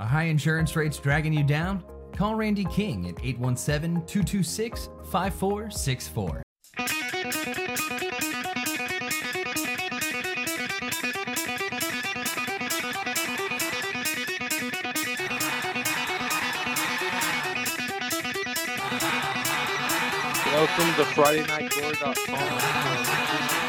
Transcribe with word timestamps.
Are 0.00 0.06
high 0.08 0.24
insurance 0.24 0.74
rates 0.74 0.98
dragging 0.98 1.32
you 1.32 1.44
down? 1.44 1.84
Call 2.12 2.34
Randy 2.34 2.64
King 2.64 3.08
at 3.08 3.24
817 3.24 4.04
226 4.06 4.88
5464. 5.04 6.42
Welcome 20.50 20.94
to 20.94 21.04
FridayNightGlory.com 21.14 22.38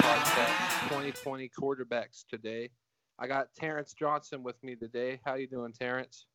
podcast 0.01 0.89
2020 0.89 1.49
quarterbacks 1.49 2.25
today. 2.27 2.69
I 3.17 3.27
got 3.27 3.53
Tarrance 3.55 3.93
Johnson 3.93 4.43
with 4.43 4.61
me 4.61 4.75
today. 4.75 5.21
How 5.23 5.35
you 5.35 5.47
doing, 5.47 5.71
Tarrance? 5.71 6.25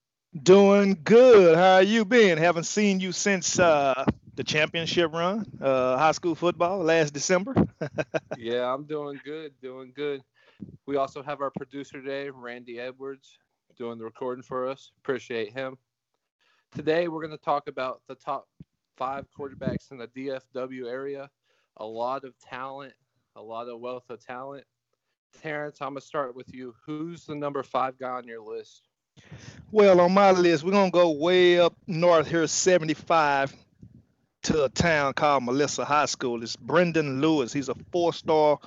Doing 0.42 0.98
good. 1.04 1.56
How 1.56 1.78
you 1.78 2.06
been? 2.06 2.38
Haven't 2.38 2.64
seen 2.64 3.00
you 3.00 3.12
since 3.12 3.58
uh, 3.58 4.04
the 4.34 4.44
championship 4.44 5.12
run, 5.12 5.44
uh, 5.60 5.98
high 5.98 6.12
school 6.12 6.34
football 6.34 6.78
last 6.78 7.12
December. 7.12 7.54
yeah, 8.38 8.72
I'm 8.72 8.84
doing 8.84 9.20
good. 9.24 9.52
Doing 9.60 9.92
good. 9.94 10.22
We 10.86 10.96
also 10.96 11.22
have 11.22 11.42
our 11.42 11.50
producer 11.50 12.00
today, 12.00 12.30
Randy 12.30 12.78
Edwards, 12.78 13.36
doing 13.76 13.98
the 13.98 14.04
recording 14.04 14.42
for 14.42 14.66
us. 14.66 14.92
Appreciate 15.02 15.52
him. 15.52 15.76
Today, 16.74 17.08
we're 17.08 17.26
going 17.26 17.36
to 17.36 17.44
talk 17.44 17.68
about 17.68 18.00
the 18.08 18.14
top 18.14 18.48
five 18.96 19.26
quarterbacks 19.38 19.90
in 19.90 19.98
the 19.98 20.06
DFW 20.06 20.88
area. 20.88 21.28
A 21.76 21.84
lot 21.84 22.24
of 22.24 22.38
talent, 22.38 22.94
a 23.36 23.42
lot 23.42 23.68
of 23.68 23.80
wealth 23.80 24.08
of 24.08 24.24
talent. 24.24 24.64
Tarrance, 25.42 25.80
I'm 25.80 25.90
gonna 25.90 26.00
start 26.00 26.34
with 26.34 26.54
you. 26.54 26.74
Who's 26.84 27.26
the 27.26 27.34
number 27.34 27.62
five 27.62 27.98
guy 27.98 28.10
on 28.10 28.26
your 28.26 28.42
list? 28.42 28.88
Well, 29.70 30.00
on 30.00 30.12
my 30.12 30.32
list, 30.32 30.64
we're 30.64 30.72
gonna 30.72 30.90
go 30.90 31.10
way 31.10 31.58
up 31.58 31.74
north 31.86 32.28
here, 32.28 32.46
75 32.46 33.54
to 34.42 34.64
a 34.64 34.68
town 34.68 35.12
called 35.14 35.44
Melissa 35.44 35.84
High 35.84 36.06
School. 36.06 36.42
It's 36.42 36.56
Brendan 36.56 37.20
Lewis. 37.20 37.52
He's 37.52 37.68
a 37.68 37.74
four-star 37.92 38.58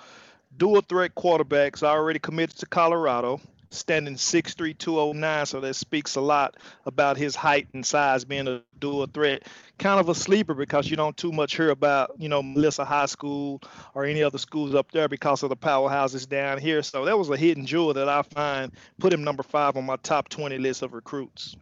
dual 0.56 0.82
threat 0.82 1.16
quarterback. 1.16 1.76
He's 1.76 1.84
already 1.84 2.20
committed 2.20 2.58
to 2.58 2.66
Colorado 2.66 3.42
standing 3.74 4.16
6'3", 4.16 4.78
209, 4.78 5.46
so 5.46 5.60
that 5.60 5.74
speaks 5.76 6.16
a 6.16 6.22
lot 6.22 6.58
about 6.86 7.18
his 7.18 7.36
height 7.36 7.68
and 7.74 7.86
size 7.86 8.26
being 8.26 8.48
a 8.48 8.62
dual 8.80 9.08
threat. 9.08 9.44
Kind 9.80 10.00
of 10.00 10.10
a 10.10 10.16
sleeper 10.16 10.54
because 10.54 10.90
you 10.90 10.96
don't 10.96 11.18
too 11.18 11.32
much 11.32 11.56
hear 11.56 11.70
about, 11.70 12.12
you 12.18 12.30
know, 12.30 12.44
Melissa 12.44 12.86
High 12.86 13.08
School 13.08 13.62
or 13.94 14.06
any 14.06 14.24
other 14.24 14.38
schools 14.38 14.76
up 14.76 14.92
there 14.92 15.08
because 15.08 15.44
of 15.44 15.50
the 15.50 15.58
powerhouses 15.58 16.28
down 16.28 16.58
here. 16.58 16.84
So 16.84 17.06
that 17.06 17.18
was 17.18 17.30
a 17.30 17.38
hidden 17.38 17.66
jewel 17.66 17.94
that 17.94 18.10
I 18.10 18.22
find 18.22 18.72
put 19.00 19.14
him 19.14 19.24
number 19.24 19.44
five 19.44 19.76
on 19.78 19.86
my 19.86 19.98
top 19.98 20.30
20 20.30 20.58
list 20.58 20.82
of 20.82 20.94
recruits. 20.94 21.56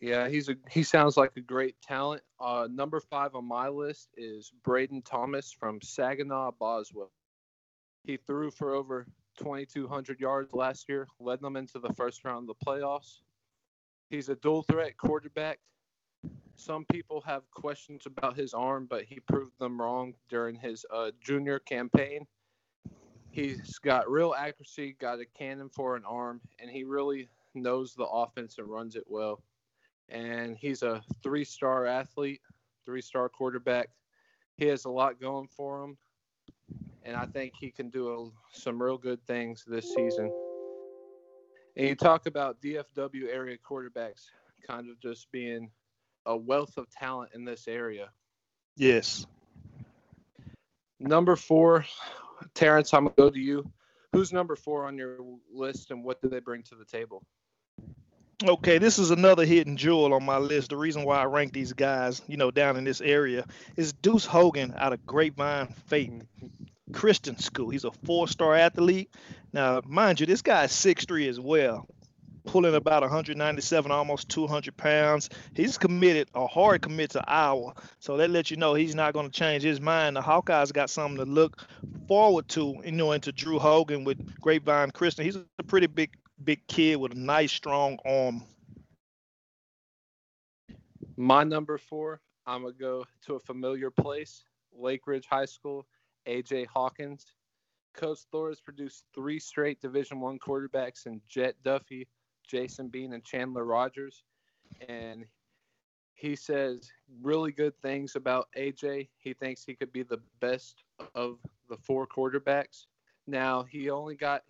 Yeah, 0.00 0.28
he's 0.28 0.48
a 0.48 0.54
he 0.70 0.84
sounds 0.84 1.16
like 1.16 1.32
a 1.36 1.40
great 1.40 1.80
talent. 1.82 2.22
Uh, 2.38 2.68
number 2.70 3.00
five 3.00 3.34
on 3.34 3.44
my 3.44 3.68
list 3.68 4.08
is 4.16 4.52
Braden 4.62 5.02
Thomas 5.02 5.50
from 5.50 5.80
Saginaw 5.82 6.52
Boswell. 6.52 7.10
He 8.04 8.16
threw 8.16 8.50
for 8.50 8.74
over 8.74 9.06
2,200 9.38 10.20
yards 10.20 10.52
last 10.52 10.88
year, 10.88 11.06
led 11.20 11.40
them 11.40 11.56
into 11.56 11.78
the 11.78 11.92
first 11.94 12.24
round 12.24 12.48
of 12.48 12.56
the 12.58 12.64
playoffs. 12.64 13.20
He's 14.10 14.28
a 14.28 14.36
dual 14.36 14.62
threat 14.62 14.96
quarterback. 14.96 15.58
Some 16.56 16.84
people 16.86 17.20
have 17.22 17.48
questions 17.52 18.06
about 18.06 18.36
his 18.36 18.52
arm, 18.52 18.86
but 18.90 19.04
he 19.04 19.20
proved 19.20 19.58
them 19.58 19.80
wrong 19.80 20.14
during 20.28 20.56
his 20.56 20.84
uh, 20.92 21.12
junior 21.20 21.60
campaign. 21.60 22.26
He's 23.30 23.78
got 23.78 24.10
real 24.10 24.34
accuracy, 24.36 24.96
got 24.98 25.20
a 25.20 25.26
cannon 25.26 25.68
for 25.68 25.94
an 25.94 26.04
arm, 26.04 26.40
and 26.58 26.70
he 26.70 26.82
really 26.82 27.28
knows 27.54 27.94
the 27.94 28.06
offense 28.06 28.58
and 28.58 28.66
runs 28.66 28.96
it 28.96 29.04
well. 29.06 29.42
And 30.08 30.56
he's 30.56 30.82
a 30.82 31.02
three 31.22 31.44
star 31.44 31.86
athlete, 31.86 32.40
three 32.84 33.02
star 33.02 33.28
quarterback. 33.28 33.90
He 34.56 34.66
has 34.66 34.86
a 34.86 34.90
lot 34.90 35.20
going 35.20 35.48
for 35.48 35.84
him 35.84 35.98
and 37.08 37.16
I 37.16 37.24
think 37.24 37.54
he 37.58 37.70
can 37.70 37.88
do 37.88 38.12
a, 38.12 38.58
some 38.58 38.80
real 38.80 38.98
good 38.98 39.26
things 39.26 39.64
this 39.66 39.94
season. 39.94 40.30
And 41.76 41.88
you 41.88 41.94
talk 41.94 42.26
about 42.26 42.60
DFW 42.60 43.32
area 43.32 43.56
quarterbacks 43.56 44.26
kind 44.66 44.90
of 44.90 45.00
just 45.00 45.32
being 45.32 45.70
a 46.26 46.36
wealth 46.36 46.76
of 46.76 46.90
talent 46.90 47.30
in 47.34 47.46
this 47.46 47.66
area. 47.66 48.10
Yes. 48.76 49.26
Number 51.00 51.34
four, 51.34 51.86
Tarrance, 52.54 52.92
I'm 52.92 53.04
going 53.04 53.14
to 53.14 53.22
go 53.22 53.30
to 53.30 53.40
you. 53.40 53.64
Who's 54.12 54.30
number 54.30 54.54
four 54.54 54.84
on 54.86 54.98
your 54.98 55.18
list 55.50 55.90
and 55.90 56.04
what 56.04 56.20
do 56.20 56.28
they 56.28 56.40
bring 56.40 56.62
to 56.64 56.74
the 56.74 56.84
table? 56.84 57.24
Okay, 58.44 58.76
this 58.76 58.98
is 58.98 59.10
another 59.10 59.46
hidden 59.46 59.78
jewel 59.78 60.12
on 60.12 60.24
my 60.24 60.36
list. 60.36 60.70
The 60.70 60.76
reason 60.76 61.04
why 61.04 61.22
I 61.22 61.24
rank 61.24 61.54
these 61.54 61.72
guys, 61.72 62.20
you 62.28 62.36
know, 62.36 62.50
down 62.50 62.76
in 62.76 62.84
this 62.84 63.00
area 63.00 63.46
is 63.76 63.94
Deuce 63.94 64.26
Hogan 64.26 64.74
out 64.76 64.92
of 64.92 65.04
Grapevine 65.06 65.68
Faith. 65.86 66.22
Christian 66.92 67.38
School. 67.38 67.70
He's 67.70 67.84
a 67.84 67.92
four-star 68.04 68.54
athlete. 68.56 69.10
Now, 69.52 69.80
mind 69.86 70.20
you, 70.20 70.26
this 70.26 70.42
guy 70.42 70.64
is 70.64 70.72
6'3 70.72 71.28
as 71.28 71.40
well, 71.40 71.86
pulling 72.44 72.74
about 72.74 73.02
197, 73.02 73.90
almost 73.90 74.28
200 74.28 74.76
pounds. 74.76 75.30
He's 75.54 75.78
committed, 75.78 76.28
a 76.34 76.46
hard 76.46 76.82
commit 76.82 77.10
to 77.10 77.24
Iowa. 77.26 77.74
So 77.98 78.16
that 78.16 78.30
lets 78.30 78.50
you 78.50 78.56
know 78.56 78.74
he's 78.74 78.94
not 78.94 79.14
going 79.14 79.26
to 79.26 79.32
change 79.32 79.62
his 79.62 79.80
mind. 79.80 80.16
The 80.16 80.20
Hawkeyes 80.20 80.72
got 80.72 80.90
something 80.90 81.18
to 81.18 81.30
look 81.30 81.66
forward 82.06 82.48
to, 82.48 82.76
you 82.84 82.92
know, 82.92 83.12
into 83.12 83.32
Deuce 83.32 83.60
Hogan 83.60 84.04
with 84.04 84.40
Grapevine 84.40 84.90
Christian. 84.90 85.24
He's 85.24 85.36
a 85.36 85.62
pretty 85.66 85.86
big, 85.86 86.14
big 86.42 86.66
kid 86.66 86.96
with 86.96 87.12
a 87.12 87.18
nice, 87.18 87.52
strong 87.52 87.98
arm. 88.04 88.42
My 91.16 91.42
number 91.42 91.78
four, 91.78 92.20
I'm 92.46 92.62
going 92.62 92.74
to 92.74 92.78
go 92.78 93.04
to 93.26 93.34
a 93.34 93.40
familiar 93.40 93.90
place, 93.90 94.44
Lake 94.72 95.06
Ridge 95.06 95.26
High 95.26 95.46
School 95.46 95.84
AJ 96.28 96.66
Hawkins. 96.66 97.32
Coach 97.94 98.20
Thor 98.30 98.48
has 98.48 98.60
produced 98.60 99.04
three 99.14 99.40
straight 99.40 99.80
Division 99.80 100.20
One 100.20 100.38
quarterbacks 100.38 101.06
in 101.06 101.20
Jett 101.28 101.56
Duffey, 101.64 102.06
Jason 102.46 102.88
Bean, 102.88 103.12
and 103.12 103.24
Chandler 103.24 103.64
Rogers, 103.64 104.22
and 104.88 105.24
he 106.14 106.34
says 106.34 106.90
really 107.22 107.52
good 107.52 107.76
things 107.80 108.16
about 108.16 108.48
AJ. 108.56 109.08
He 109.18 109.32
thinks 109.34 109.64
he 109.64 109.74
could 109.74 109.92
be 109.92 110.02
the 110.02 110.20
best 110.40 110.82
of 111.14 111.38
the 111.68 111.76
four 111.76 112.06
quarterbacks. 112.06 112.86
Now 113.26 113.62
he 113.62 113.90
only 113.90 114.16
got 114.16 114.42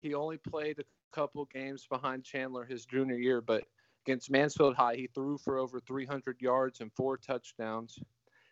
he 0.00 0.14
only 0.14 0.36
played 0.36 0.78
a 0.78 0.84
couple 1.12 1.44
games 1.46 1.86
behind 1.88 2.24
Chandler 2.24 2.64
his 2.64 2.86
junior 2.86 3.16
year, 3.16 3.40
but 3.40 3.64
against 4.06 4.30
Mansfield 4.30 4.76
High 4.76 4.96
he 4.96 5.08
threw 5.08 5.38
for 5.38 5.58
over 5.58 5.80
300 5.80 6.40
yards 6.40 6.80
and 6.80 6.92
four 6.92 7.16
touchdowns. 7.16 7.98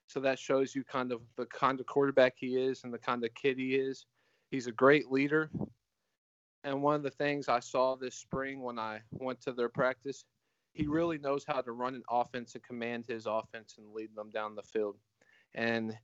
So 0.06 0.20
that 0.20 0.38
shows 0.38 0.74
you 0.74 0.84
kind 0.84 1.12
of 1.12 1.22
the 1.36 1.46
kind 1.46 1.80
of 1.80 1.86
quarterback 1.86 2.34
he 2.36 2.56
is 2.56 2.84
and 2.84 2.92
the 2.92 2.98
kind 2.98 3.24
of 3.24 3.34
kid 3.34 3.58
he 3.58 3.76
is. 3.76 4.06
He's 4.50 4.66
a 4.66 4.72
great 4.72 5.10
leader. 5.10 5.50
And 6.64 6.82
one 6.82 6.94
of 6.94 7.02
the 7.02 7.10
things 7.10 7.48
I 7.48 7.60
saw 7.60 7.96
this 7.96 8.14
spring 8.14 8.62
when 8.62 8.78
I 8.78 9.00
went 9.10 9.40
to 9.42 9.52
their 9.52 9.68
practice, 9.68 10.24
he 10.74 10.86
really 10.86 11.18
knows 11.18 11.44
how 11.46 11.60
to 11.60 11.72
run 11.72 11.94
an 11.94 12.02
offense 12.10 12.54
and 12.54 12.62
command 12.62 13.06
his 13.06 13.26
offense 13.26 13.76
and 13.78 13.92
lead 13.92 14.14
them 14.14 14.30
down 14.30 14.54
the 14.54 14.62
field. 14.62 14.96
And 15.54 15.96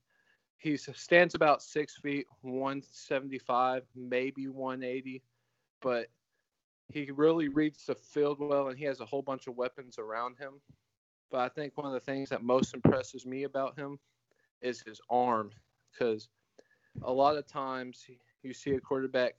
he 0.57 0.75
stands 0.75 1.35
about 1.35 1.61
six 1.61 1.95
feet, 1.97 2.25
175, 2.41 3.83
maybe 3.95 4.47
180, 4.47 5.23
but 5.81 6.07
he 6.89 7.09
really 7.11 7.47
reads 7.47 7.85
the 7.85 7.95
field 7.95 8.39
well 8.39 8.67
and 8.67 8.77
he 8.77 8.85
has 8.85 8.99
a 8.99 9.05
whole 9.05 9.21
bunch 9.21 9.47
of 9.47 9.55
weapons 9.55 9.97
around 9.97 10.37
him. 10.37 10.59
But 11.31 11.41
I 11.41 11.49
think 11.49 11.77
one 11.77 11.85
of 11.85 11.93
the 11.93 11.99
things 11.99 12.29
that 12.29 12.43
most 12.43 12.73
impresses 12.73 13.25
me 13.25 13.43
about 13.43 13.77
him 13.77 13.99
is 14.61 14.81
his 14.81 14.99
arm, 15.09 15.51
because 15.91 16.29
a 17.03 17.11
lot 17.11 17.37
of 17.37 17.47
times 17.47 18.05
you 18.43 18.53
see 18.53 18.71
a 18.71 18.79
quarterback 18.79 19.35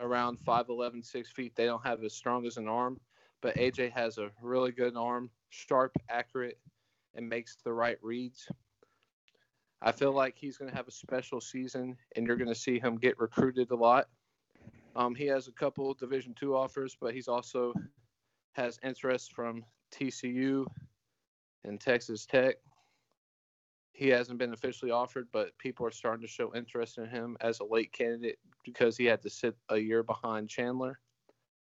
around 0.00 0.38
5'11, 0.38 1.04
6 1.04 1.30
feet, 1.30 1.54
they 1.54 1.66
don't 1.66 1.84
have 1.84 2.02
as 2.02 2.14
strong 2.14 2.46
as 2.46 2.56
an 2.56 2.68
arm. 2.68 2.98
But 3.40 3.56
AJ 3.56 3.92
has 3.92 4.18
a 4.18 4.30
really 4.42 4.72
good 4.72 4.96
arm, 4.96 5.30
sharp, 5.50 5.96
accurate, 6.08 6.58
and 7.14 7.28
makes 7.28 7.56
the 7.62 7.72
right 7.72 7.98
reads. 8.02 8.48
I 9.80 9.92
feel 9.92 10.12
like 10.12 10.34
he's 10.36 10.56
going 10.56 10.70
to 10.70 10.76
have 10.76 10.88
a 10.88 10.92
special 10.92 11.40
season, 11.40 11.96
and 12.16 12.26
you're 12.26 12.36
going 12.36 12.48
to 12.48 12.54
see 12.54 12.80
him 12.80 12.96
get 12.96 13.18
recruited 13.20 13.70
a 13.70 13.76
lot. 13.76 14.08
Um, 14.96 15.14
he 15.14 15.26
has 15.26 15.46
a 15.46 15.52
couple 15.52 15.94
Division 15.94 16.34
two 16.34 16.56
offers, 16.56 16.96
but 17.00 17.14
he's 17.14 17.28
also 17.28 17.72
has 18.52 18.80
interest 18.82 19.32
from 19.32 19.64
TCU, 19.92 20.66
in 21.64 21.78
Texas 21.78 22.26
Tech. 22.26 22.56
He 23.92 24.08
hasn't 24.08 24.38
been 24.38 24.52
officially 24.52 24.92
offered, 24.92 25.26
but 25.32 25.56
people 25.58 25.84
are 25.84 25.90
starting 25.90 26.22
to 26.22 26.32
show 26.32 26.54
interest 26.54 26.98
in 26.98 27.06
him 27.06 27.36
as 27.40 27.58
a 27.58 27.64
late 27.64 27.92
candidate 27.92 28.38
because 28.64 28.96
he 28.96 29.04
had 29.04 29.22
to 29.22 29.30
sit 29.30 29.56
a 29.70 29.76
year 29.76 30.02
behind 30.02 30.48
Chandler. 30.48 31.00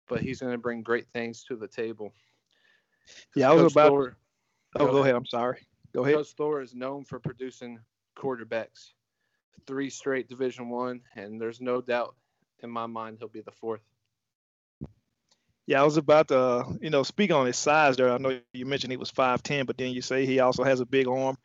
But 0.08 0.22
he's 0.22 0.40
going 0.40 0.52
to 0.52 0.58
bring 0.58 0.82
great 0.82 1.08
things 1.14 1.44
to 1.44 1.56
the 1.56 1.68
table. 1.68 2.14
Yeah, 3.36 3.52
I 3.52 3.54
was 3.54 3.62
Coach 3.64 3.72
about. 3.74 3.90
Thor, 3.90 4.18
oh, 4.76 4.80
go, 4.80 4.86
go 4.86 4.92
ahead. 4.98 5.02
ahead. 5.02 5.16
I'm 5.16 5.26
sorry. 5.26 5.60
Go 5.94 6.04
ahead. 6.04 6.16
Coach 6.16 6.34
Thor 6.36 6.62
is 6.62 6.74
known 6.74 7.04
for 7.04 7.20
producing 7.20 7.80
quarterbacks, 8.18 8.94
three 9.68 9.90
straight 9.90 10.28
Division 10.28 10.70
One, 10.70 11.02
and 11.16 11.40
there's 11.40 11.62
no 11.62 11.81
doubt 11.81 12.16
in 12.64 12.70
my 12.70 12.86
mind 12.88 13.18
he'll 13.20 13.28
be 13.28 13.42
the 13.42 13.52
fourth. 13.52 13.81
Yeah, 15.68 15.82
I 15.82 15.86
was 15.86 15.98
about 15.98 16.28
to, 16.28 16.38
uh, 16.38 16.64
you 16.80 16.92
know, 16.92 17.04
speak 17.04 17.32
on 17.32 17.48
his 17.48 17.58
size 17.58 17.98
there. 17.98 18.12
I 18.12 18.18
know 18.18 18.40
you 18.54 18.66
mentioned 18.66 18.92
he 18.92 18.98
was 18.98 19.12
5'10, 19.12 19.66
but 19.66 19.78
then 19.78 19.92
you 19.92 20.02
say 20.02 20.26
he 20.26 20.40
also 20.40 20.64
has 20.64 20.80
a 20.80 20.86
big 20.86 21.08
arm. 21.08 21.38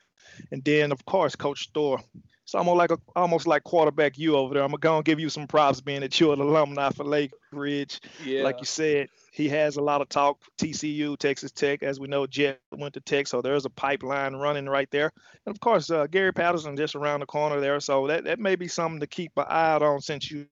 And 0.50 0.62
then, 0.64 0.92
of 0.92 1.04
course, 1.06 1.36
Coach 1.36 1.68
Storr 1.68 2.00
it's 2.50 2.56
almost 2.56 2.78
like 2.78 2.90
a 2.90 2.98
almost 3.14 3.46
like 3.46 3.62
quarterback 3.62 4.18
you 4.18 4.34
over 4.34 4.54
there. 4.54 4.64
I'm 4.64 4.72
gonna 4.72 5.04
give 5.04 5.20
you 5.20 5.28
some 5.28 5.46
props 5.46 5.80
being 5.80 6.00
that 6.00 6.18
you're 6.18 6.32
an 6.32 6.40
alumni 6.40 6.90
for 6.90 7.04
Lake 7.04 7.30
Ridge. 7.52 8.00
Yeah. 8.24 8.42
Like 8.42 8.58
you 8.58 8.64
said, 8.64 9.08
he 9.30 9.48
has 9.50 9.76
a 9.76 9.80
lot 9.80 10.00
of 10.00 10.08
talk. 10.08 10.40
TCU, 10.58 11.16
Texas 11.16 11.52
Tech, 11.52 11.84
as 11.84 12.00
we 12.00 12.08
know, 12.08 12.26
Jett 12.26 12.58
went 12.72 12.94
to 12.94 13.00
Tech, 13.02 13.28
so 13.28 13.40
there's 13.40 13.66
a 13.66 13.70
pipeline 13.70 14.34
running 14.34 14.68
right 14.68 14.90
there. 14.90 15.12
And 15.46 15.54
of 15.54 15.60
course, 15.60 15.92
uh, 15.92 16.08
Gary 16.08 16.32
Patterson 16.32 16.76
just 16.76 16.96
around 16.96 17.20
the 17.20 17.26
corner 17.26 17.60
there, 17.60 17.78
so 17.78 18.08
that, 18.08 18.24
that 18.24 18.40
may 18.40 18.56
be 18.56 18.66
something 18.66 18.98
to 18.98 19.06
keep 19.06 19.30
an 19.36 19.44
eye 19.48 19.74
out 19.74 19.84
on 19.84 20.00
since 20.00 20.28
you 20.28 20.46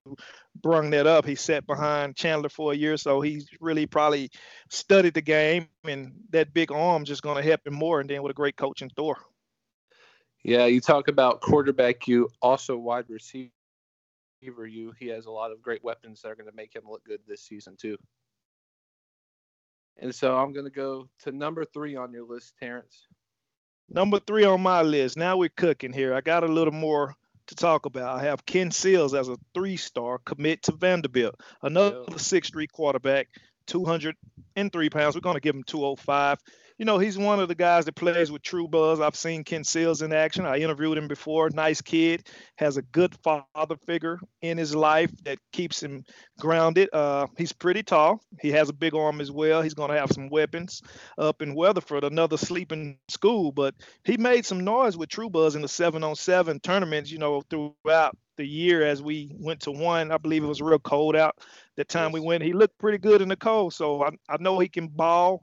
brung 0.63 0.91
that 0.91 1.09
up. 1.09 1.27
He 1.27 1.35
sat 1.35 1.67
behind 1.67 2.15
Chandler 2.15 2.49
for 2.49 2.73
a 2.73 2.77
year, 2.77 2.97
so 2.97 3.21
he's 3.21 3.49
really 3.61 3.87
probably 3.87 4.31
studied 4.71 5.15
the 5.15 5.21
game, 5.21 5.67
and 5.83 6.13
that 6.31 6.55
big 6.55 6.71
arm 6.71 7.05
just 7.05 7.23
going 7.23 7.43
to 7.43 7.49
help 7.49 7.67
him 7.67 7.75
more. 7.75 8.01
And 8.01 8.09
then 8.09 8.23
with 8.23 8.31
a 8.31 8.35
great 8.35 8.57
coach 8.57 8.83
in 8.83 8.91
Thor. 8.91 9.19
Yeah, 10.45 10.67
you 10.67 10.81
talk 10.81 11.09
about 11.09 11.41
quarterback 11.41 12.07
you, 12.07 12.29
also 12.41 12.77
wide 12.77 13.07
receiver 13.09 13.51
you. 14.43 14.93
He 14.99 15.09
has 15.09 15.27
a 15.27 15.31
lot 15.31 15.51
of 15.51 15.61
great 15.61 15.83
weapons 15.83 16.23
that 16.23 16.31
are 16.31 16.37
going 16.37 16.49
to 16.49 16.57
make 16.57 16.75
him 16.75 16.85
look 16.89 17.05
good 17.05 17.21
this 17.27 17.43
season 17.43 17.77
too. 17.77 17.97
And 20.01 20.15
so 20.15 20.37
I'm 20.37 20.53
going 20.53 20.67
to 20.67 20.71
go 20.71 21.09
to 21.25 21.33
number 21.33 21.65
three 21.65 21.97
on 21.97 22.13
your 22.13 22.25
list, 22.25 22.55
Tarrance. 22.63 23.07
Number 23.91 24.21
three 24.21 24.45
on 24.45 24.61
my 24.61 24.83
list. 24.83 25.17
Now 25.17 25.37
we're 25.39 25.49
cooking 25.49 25.93
here. 25.93 26.15
I 26.15 26.21
got 26.21 26.45
a 26.45 26.49
little 26.49 26.75
more 26.75 27.17
to 27.49 27.55
talk 27.55 27.87
about. 27.87 28.19
I 28.19 28.25
have 28.25 28.47
Ken 28.47 28.71
Seals 28.71 29.15
as 29.15 29.29
a 29.29 29.37
three-star 29.55 30.19
commit 30.19 30.63
to 30.65 30.73
Vanderbilt, 30.73 31.35
another 31.63 32.05
six-three 32.17 32.67
quarterback, 32.69 33.29
203 33.67 34.91
pounds. 34.91 35.15
We're 35.15 35.21
going 35.21 35.35
to 35.35 35.41
give 35.41 35.55
him 35.55 35.65
205 35.65 36.39
you 36.79 36.85
know, 36.85 36.99
he's 36.99 37.19
one 37.19 37.41
of 37.41 37.49
the 37.49 37.57
guys 37.57 37.85
that 37.87 37.97
plays 37.97 38.31
with 38.31 38.43
True 38.43 38.69
Buzz. 38.69 39.01
I've 39.01 39.17
seen 39.17 39.43
Ken 39.43 39.65
Seals 39.65 40.01
in 40.01 40.13
action. 40.13 40.47
I 40.47 40.59
interviewed 40.59 40.97
him 40.97 41.09
before. 41.09 41.51
Nice 41.51 41.81
kid, 41.81 42.29
has 42.57 42.77
a 42.77 42.83
good 42.83 43.17
father 43.25 43.77
figure 43.85 44.21
in 44.43 44.57
his 44.57 44.77
life 44.77 45.11
that 45.25 45.39
keeps 45.53 45.83
him 45.83 46.05
grounded. 46.39 46.89
Uh, 46.93 47.27
he's 47.37 47.53
pretty 47.53 47.83
tall. 47.83 48.21
He 48.41 48.53
has 48.53 48.69
a 48.69 48.73
big 48.73 48.95
arm 48.95 49.21
as 49.21 49.33
well. 49.33 49.61
He's 49.61 49.75
going 49.75 49.91
to 49.91 49.99
have 49.99 50.13
some 50.13 50.29
weapons 50.29 50.81
up 51.19 51.43
in 51.43 51.57
Weatherford, 51.57 52.05
another 52.05 52.37
sleeping 52.37 52.99
school. 53.09 53.51
But 53.51 53.75
he 54.05 54.17
made 54.17 54.47
some 54.47 54.61
noise 54.61 54.97
with 54.97 55.09
True 55.09 55.29
Buzz 55.31 55.57
in 55.57 55.63
the 55.63 55.69
seven 55.69 56.05
on 56.05 56.15
seven 56.15 56.61
tournaments, 56.61 57.11
you 57.11 57.19
know, 57.19 57.43
throughout 57.51 58.17
the 58.37 58.47
year 58.47 58.87
as 58.87 59.03
we 59.03 59.35
went 59.37 59.59
to 59.63 59.73
one. 59.73 60.13
I 60.13 60.17
believe 60.17 60.45
it 60.45 60.47
was 60.47 60.63
real 60.63 60.79
cold 60.79 61.17
out 61.17 61.39
that 61.77 61.89
time 61.89 62.13
we 62.13 62.21
went. 62.21 62.45
He 62.45 62.53
looked 62.53 62.79
pretty 62.79 62.99
good 62.99 63.21
in 63.21 63.29
the 63.29 63.37
cold, 63.37 63.75
so 63.75 64.05
I, 64.05 64.11
I 64.29 64.37
know 64.39 64.61
he 64.61 64.69
can 64.69 64.87
ball 64.87 65.43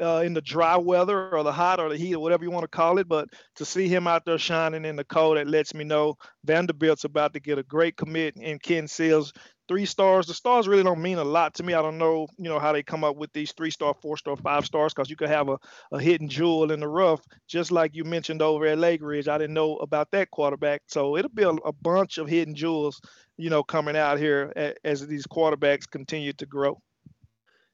uh, 0.00 0.22
in 0.24 0.34
the 0.34 0.40
dry 0.40 0.76
weather 0.76 1.30
or 1.30 1.42
the 1.42 1.52
hot 1.52 1.80
or 1.80 1.88
the 1.88 1.96
heat 1.96 2.14
or 2.14 2.20
whatever 2.20 2.44
you 2.44 2.50
want 2.50 2.64
to 2.64 2.68
call 2.68 2.98
it. 2.98 3.08
But 3.08 3.28
to 3.56 3.64
see 3.64 3.88
him 3.88 4.06
out 4.06 4.24
there 4.24 4.38
shining 4.38 4.84
in 4.84 4.96
the 4.96 5.04
cold, 5.04 5.38
it 5.38 5.46
lets 5.46 5.74
me 5.74 5.84
know 5.84 6.16
Vanderbilt's 6.44 7.04
about 7.04 7.32
to 7.34 7.40
get 7.40 7.58
a 7.58 7.62
great 7.62 7.96
commit 7.96 8.36
in 8.36 8.58
Ken 8.58 8.88
Seals. 8.88 9.32
Three 9.66 9.86
stars. 9.86 10.26
The 10.26 10.34
stars 10.34 10.68
really 10.68 10.82
don't 10.82 11.00
mean 11.00 11.16
a 11.16 11.24
lot 11.24 11.54
to 11.54 11.62
me. 11.62 11.72
I 11.72 11.80
don't 11.80 11.96
know, 11.96 12.26
you 12.36 12.50
know, 12.50 12.58
how 12.58 12.72
they 12.72 12.82
come 12.82 13.02
up 13.02 13.16
with 13.16 13.32
these 13.32 13.52
three 13.52 13.70
star, 13.70 13.94
four 14.02 14.18
star, 14.18 14.36
five 14.36 14.66
stars, 14.66 14.92
because 14.92 15.08
you 15.08 15.16
could 15.16 15.30
have 15.30 15.48
a, 15.48 15.56
a 15.90 15.98
hidden 15.98 16.28
jewel 16.28 16.70
in 16.70 16.80
the 16.80 16.88
rough, 16.88 17.22
just 17.48 17.72
like 17.72 17.94
you 17.94 18.04
mentioned 18.04 18.42
over 18.42 18.66
at 18.66 18.78
Lake 18.78 19.00
Ridge. 19.02 19.26
I 19.26 19.38
didn't 19.38 19.54
know 19.54 19.76
about 19.76 20.10
that 20.10 20.30
quarterback. 20.30 20.82
So 20.88 21.16
it'll 21.16 21.30
be 21.30 21.44
a, 21.44 21.50
a 21.50 21.72
bunch 21.72 22.18
of 22.18 22.28
hidden 22.28 22.54
jewels, 22.54 23.00
you 23.38 23.48
know, 23.48 23.62
coming 23.62 23.96
out 23.96 24.18
here 24.18 24.52
as, 24.54 24.74
as 24.84 25.06
these 25.06 25.26
quarterbacks 25.26 25.88
continue 25.90 26.34
to 26.34 26.44
grow. 26.44 26.78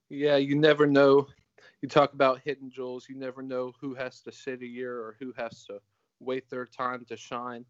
Yeah, 0.08 0.36
you 0.36 0.56
never 0.56 0.86
know 0.86 1.26
you 1.82 1.88
talk 1.88 2.12
about 2.12 2.40
hidden 2.44 2.70
jewels. 2.70 3.06
You 3.08 3.16
never 3.16 3.42
know 3.42 3.72
who 3.80 3.94
has 3.94 4.20
to 4.22 4.32
sit 4.32 4.62
a 4.62 4.66
year 4.66 4.98
or 4.98 5.16
who 5.18 5.32
has 5.36 5.64
to 5.64 5.78
wait 6.20 6.48
their 6.50 6.66
time 6.66 7.04
to 7.06 7.16
shine. 7.16 7.64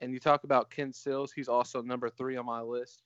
And 0.00 0.12
you 0.12 0.20
talk 0.20 0.44
about 0.44 0.70
Ken 0.70 0.92
Seals. 0.92 1.32
He's 1.32 1.48
also 1.48 1.82
number 1.82 2.08
three 2.08 2.36
on 2.36 2.46
my 2.46 2.60
list. 2.60 3.02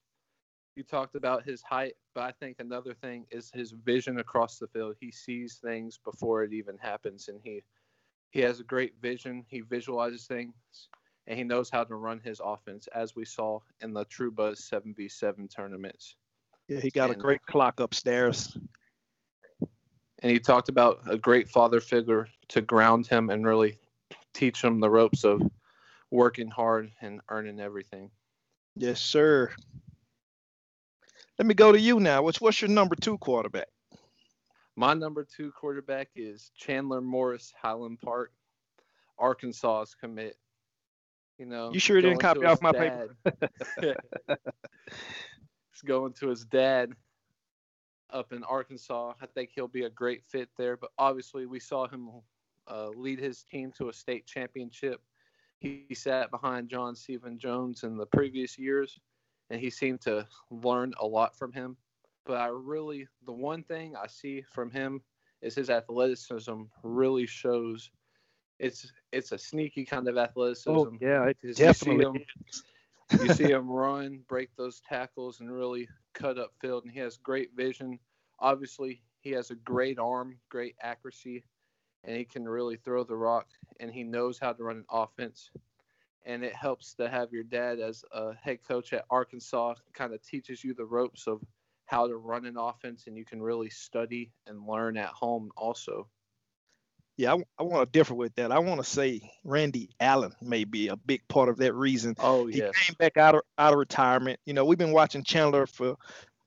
You 0.77 0.83
talked 0.83 1.17
about 1.17 1.45
his 1.45 1.63
height, 1.63 1.95
but 2.15 2.25
I 2.25 2.33
think 2.33 2.57
another 2.59 2.95
thing 2.95 3.27
is 3.31 3.51
his 3.51 3.73
vision 3.73 4.19
across 4.19 4.59
the 4.59 4.67
field. 4.69 4.97
He 5.01 5.11
sees 5.11 5.59
things 5.63 5.99
before 6.03 6.45
it 6.45 6.53
even 6.53 6.79
happens, 6.79 7.29
and 7.29 7.41
he 7.43 7.63
he 8.31 8.41
has 8.41 8.61
a 8.61 8.65
great 8.65 8.95
vision. 9.03 9.45
He 9.49 9.61
visualizes 9.61 10.27
things, 10.27 10.55
and 11.27 11.39
he 11.39 11.45
knows 11.45 11.69
how 11.69 11.85
to 11.85 11.95
run 11.97 12.21
his 12.25 12.41
offense, 12.43 12.89
as 12.95 13.15
we 13.15 13.27
saw 13.27 13.61
in 13.83 13.93
the 13.93 14.07
True 14.07 14.31
Buzz 14.31 14.67
7v7 14.73 15.55
tournaments. 15.55 16.17
Yeah, 16.69 16.81
he 16.81 16.89
got 16.89 17.11
and, 17.11 17.19
a 17.19 17.21
great 17.21 17.45
clock 17.45 17.81
upstairs 17.81 18.57
and 20.23 20.31
he 20.31 20.39
talked 20.39 20.69
about 20.69 21.01
a 21.07 21.19
great 21.19 21.49
father 21.49 21.81
figure 21.81 22.29
to 22.49 22.63
ground 22.63 23.07
him 23.07 23.31
and 23.31 23.45
really 23.45 23.79
teach 24.33 24.63
him 24.63 24.81
the 24.81 24.89
ropes 24.89 25.25
of 25.25 25.43
working 26.11 26.49
hard 26.49 26.91
and 27.01 27.21
earning 27.29 27.61
everything. 27.61 28.11
Yes, 28.77 29.01
sir. 29.01 29.51
Let 31.39 31.47
me 31.47 31.55
go 31.55 31.73
to 31.73 31.81
you 31.81 31.99
now. 31.99 32.23
What's 32.23 32.41
what's 32.41 32.61
your 32.61 32.71
number 32.71 32.95
two 32.95 33.19
quarterback? 33.19 33.69
My 34.77 34.95
number 34.95 35.25
two 35.25 35.51
quarterback 35.53 36.09
is 36.15 36.51
Chandler 36.57 37.01
Morris, 37.01 37.53
Highland 37.61 38.01
Park, 38.01 38.33
Arkansas's 39.19 39.95
commit. 39.95 40.37
You 41.39 41.47
know, 41.47 41.73
you 41.73 41.81
sure 41.81 42.01
didn't 42.01 42.21
copy 42.21 42.45
off 42.45 42.63
my 42.63 42.73
dad. 42.73 43.09
paper. 43.79 43.99
He's 44.29 45.83
going 45.85 46.13
to 46.15 46.29
his 46.29 46.45
dad 46.45 46.93
up 48.13 48.33
in 48.33 48.45
Arkansas. 48.45 49.15
I 49.21 49.27
think 49.27 49.51
he'll 49.55 49.69
be 49.69 49.85
a 49.85 49.91
great 49.91 50.23
fit 50.25 50.49
there. 50.57 50.77
But 50.77 50.91
obviously, 50.99 51.47
we 51.47 51.61
saw 51.61 51.87
him 51.89 52.11
uh, 52.69 52.89
lead 52.89 53.19
his 53.19 53.43
team 53.43 53.73
to 53.79 53.89
a 53.89 53.93
state 53.93 54.27
championship. 54.27 55.01
He, 55.59 55.85
he 55.89 55.95
sat 55.95 56.31
behind 56.31 56.69
John 56.69 56.95
Stephen 56.95 57.39
Jones 57.39 57.85
in 57.85 57.97
the 57.97 58.07
previous 58.07 58.59
years, 58.59 58.99
and 59.51 59.61
he 59.61 59.71
seemed 59.71 60.01
to 60.03 60.27
learn 60.51 60.93
a 61.01 61.07
lot 61.07 61.37
from 61.37 61.53
him. 61.53 61.77
But 62.25 62.39
I 62.39 62.47
really, 62.47 63.07
the 63.27 63.33
one 63.33 63.63
thing 63.63 63.95
I 63.97 64.07
see 64.07 64.43
from 64.53 64.71
him 64.71 65.03
is 65.41 65.55
his 65.55 65.71
athleticism 65.71 66.63
really 66.83 67.27
shows. 67.27 67.91
It's 68.59 68.93
it's 69.11 69.33
a 69.33 69.39
sneaky 69.39 69.85
kind 69.85 70.07
of 70.07 70.17
athleticism. 70.17 70.71
Oh, 70.71 70.93
yeah, 71.01 71.27
it 71.27 71.57
definitely. 71.57 72.05
You 72.05 72.25
see, 73.11 73.19
him, 73.19 73.27
you 73.27 73.35
see 73.35 73.45
him 73.53 73.69
run, 73.69 74.21
break 74.29 74.51
those 74.57 74.81
tackles, 74.89 75.41
and 75.41 75.51
really 75.51 75.89
cut 76.23 76.39
up 76.39 76.53
field, 76.61 76.85
and 76.85 76.93
he 76.93 77.01
has 77.01 77.17
great 77.17 77.51
vision. 77.57 77.99
Obviously, 78.39 79.03
he 79.21 79.31
has 79.33 79.51
a 79.51 79.57
great 79.57 79.99
arm, 79.99 80.39
great 80.49 80.77
accuracy, 80.81 81.45
and 82.05 82.17
he 82.17 82.25
can 82.25 82.49
really 82.49 82.77
throw 82.77 83.03
the 83.03 83.17
rock, 83.17 83.49
and 83.81 83.91
he 83.91 84.05
knows 84.05 84.39
how 84.39 84.53
to 84.53 84.63
run 84.63 84.77
an 84.77 84.85
offense. 84.89 85.51
And 86.25 86.45
it 86.45 86.55
helps 86.55 86.95
to 86.95 87.09
have 87.09 87.33
your 87.33 87.43
dad 87.43 87.81
as 87.81 88.05
a 88.13 88.35
head 88.35 88.59
coach 88.67 88.93
at 88.93 89.05
Arkansas, 89.11 89.75
kind 89.93 90.15
of 90.15 90.23
teaches 90.23 90.63
you 90.63 90.75
the 90.75 90.85
ropes 90.85 91.27
of 91.27 91.43
how 91.87 92.07
to 92.07 92.17
run 92.17 92.47
an 92.47 92.57
offense, 92.57 93.09
and 93.09 93.17
you 93.17 93.25
can 93.25 93.43
really 93.43 93.71
study 93.71 94.31
and 94.47 94.65
learn 94.65 94.97
at 94.97 95.09
home 95.09 95.51
also. 95.57 96.07
Yeah, 97.23 97.35
I, 97.35 97.45
I 97.57 97.63
want 97.63 97.87
to 97.87 97.97
differ 97.97 98.15
with 98.15 98.35
that. 98.35 98.51
I 98.51 98.59
want 98.59 98.83
to 98.83 98.85
say 98.85 99.21
Randy 99.45 99.91
Allen 100.01 100.33
may 100.43 100.65
be 100.65 100.89
a 100.89 100.97
big 100.97 101.21
part 101.29 101.49
of 101.49 101.59
that 101.59 101.73
reason. 101.73 102.17
Oh, 102.19 102.49
yeah. 102.49 102.71
He 102.75 102.87
came 102.87 102.97
back 102.99 103.17
out 103.17 103.37
of 103.37 103.43
out 103.57 103.73
of 103.73 103.79
retirement. 103.79 104.41
You 104.45 104.55
know, 104.55 104.65
we've 104.65 104.77
been 104.77 104.91
watching 104.91 105.23
Chandler 105.23 105.69
for 105.69 105.95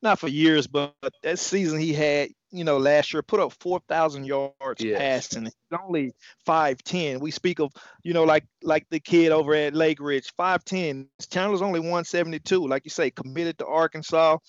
not 0.02 0.20
for 0.20 0.28
years, 0.28 0.68
but 0.68 0.94
that 1.24 1.40
season 1.40 1.80
he 1.80 1.94
had, 1.94 2.28
you 2.52 2.66
know, 2.66 2.78
last 2.78 3.14
year 3.14 3.24
put 3.24 3.40
up 3.40 3.54
4,000 3.54 4.26
yards 4.26 4.84
yes. 4.84 4.98
passing. 4.98 5.46
He's 5.46 5.80
only 5.82 6.12
5'10. 6.46 7.22
We 7.22 7.32
speak 7.32 7.60
of, 7.60 7.72
you 8.04 8.14
know, 8.14 8.26
like 8.26 8.44
like 8.62 8.86
the 8.90 9.00
kid 9.00 9.32
over 9.32 9.56
at 9.56 9.74
Lake 9.74 10.02
Ridge, 10.02 10.34
5'10. 10.38 11.08
Chandler's 11.30 11.62
only 11.62 11.80
172. 11.80 12.68
Like 12.68 12.84
you 12.84 12.92
say, 12.92 13.12
committed 13.12 13.60
to 13.60 13.66
Arkansas. 13.66 14.40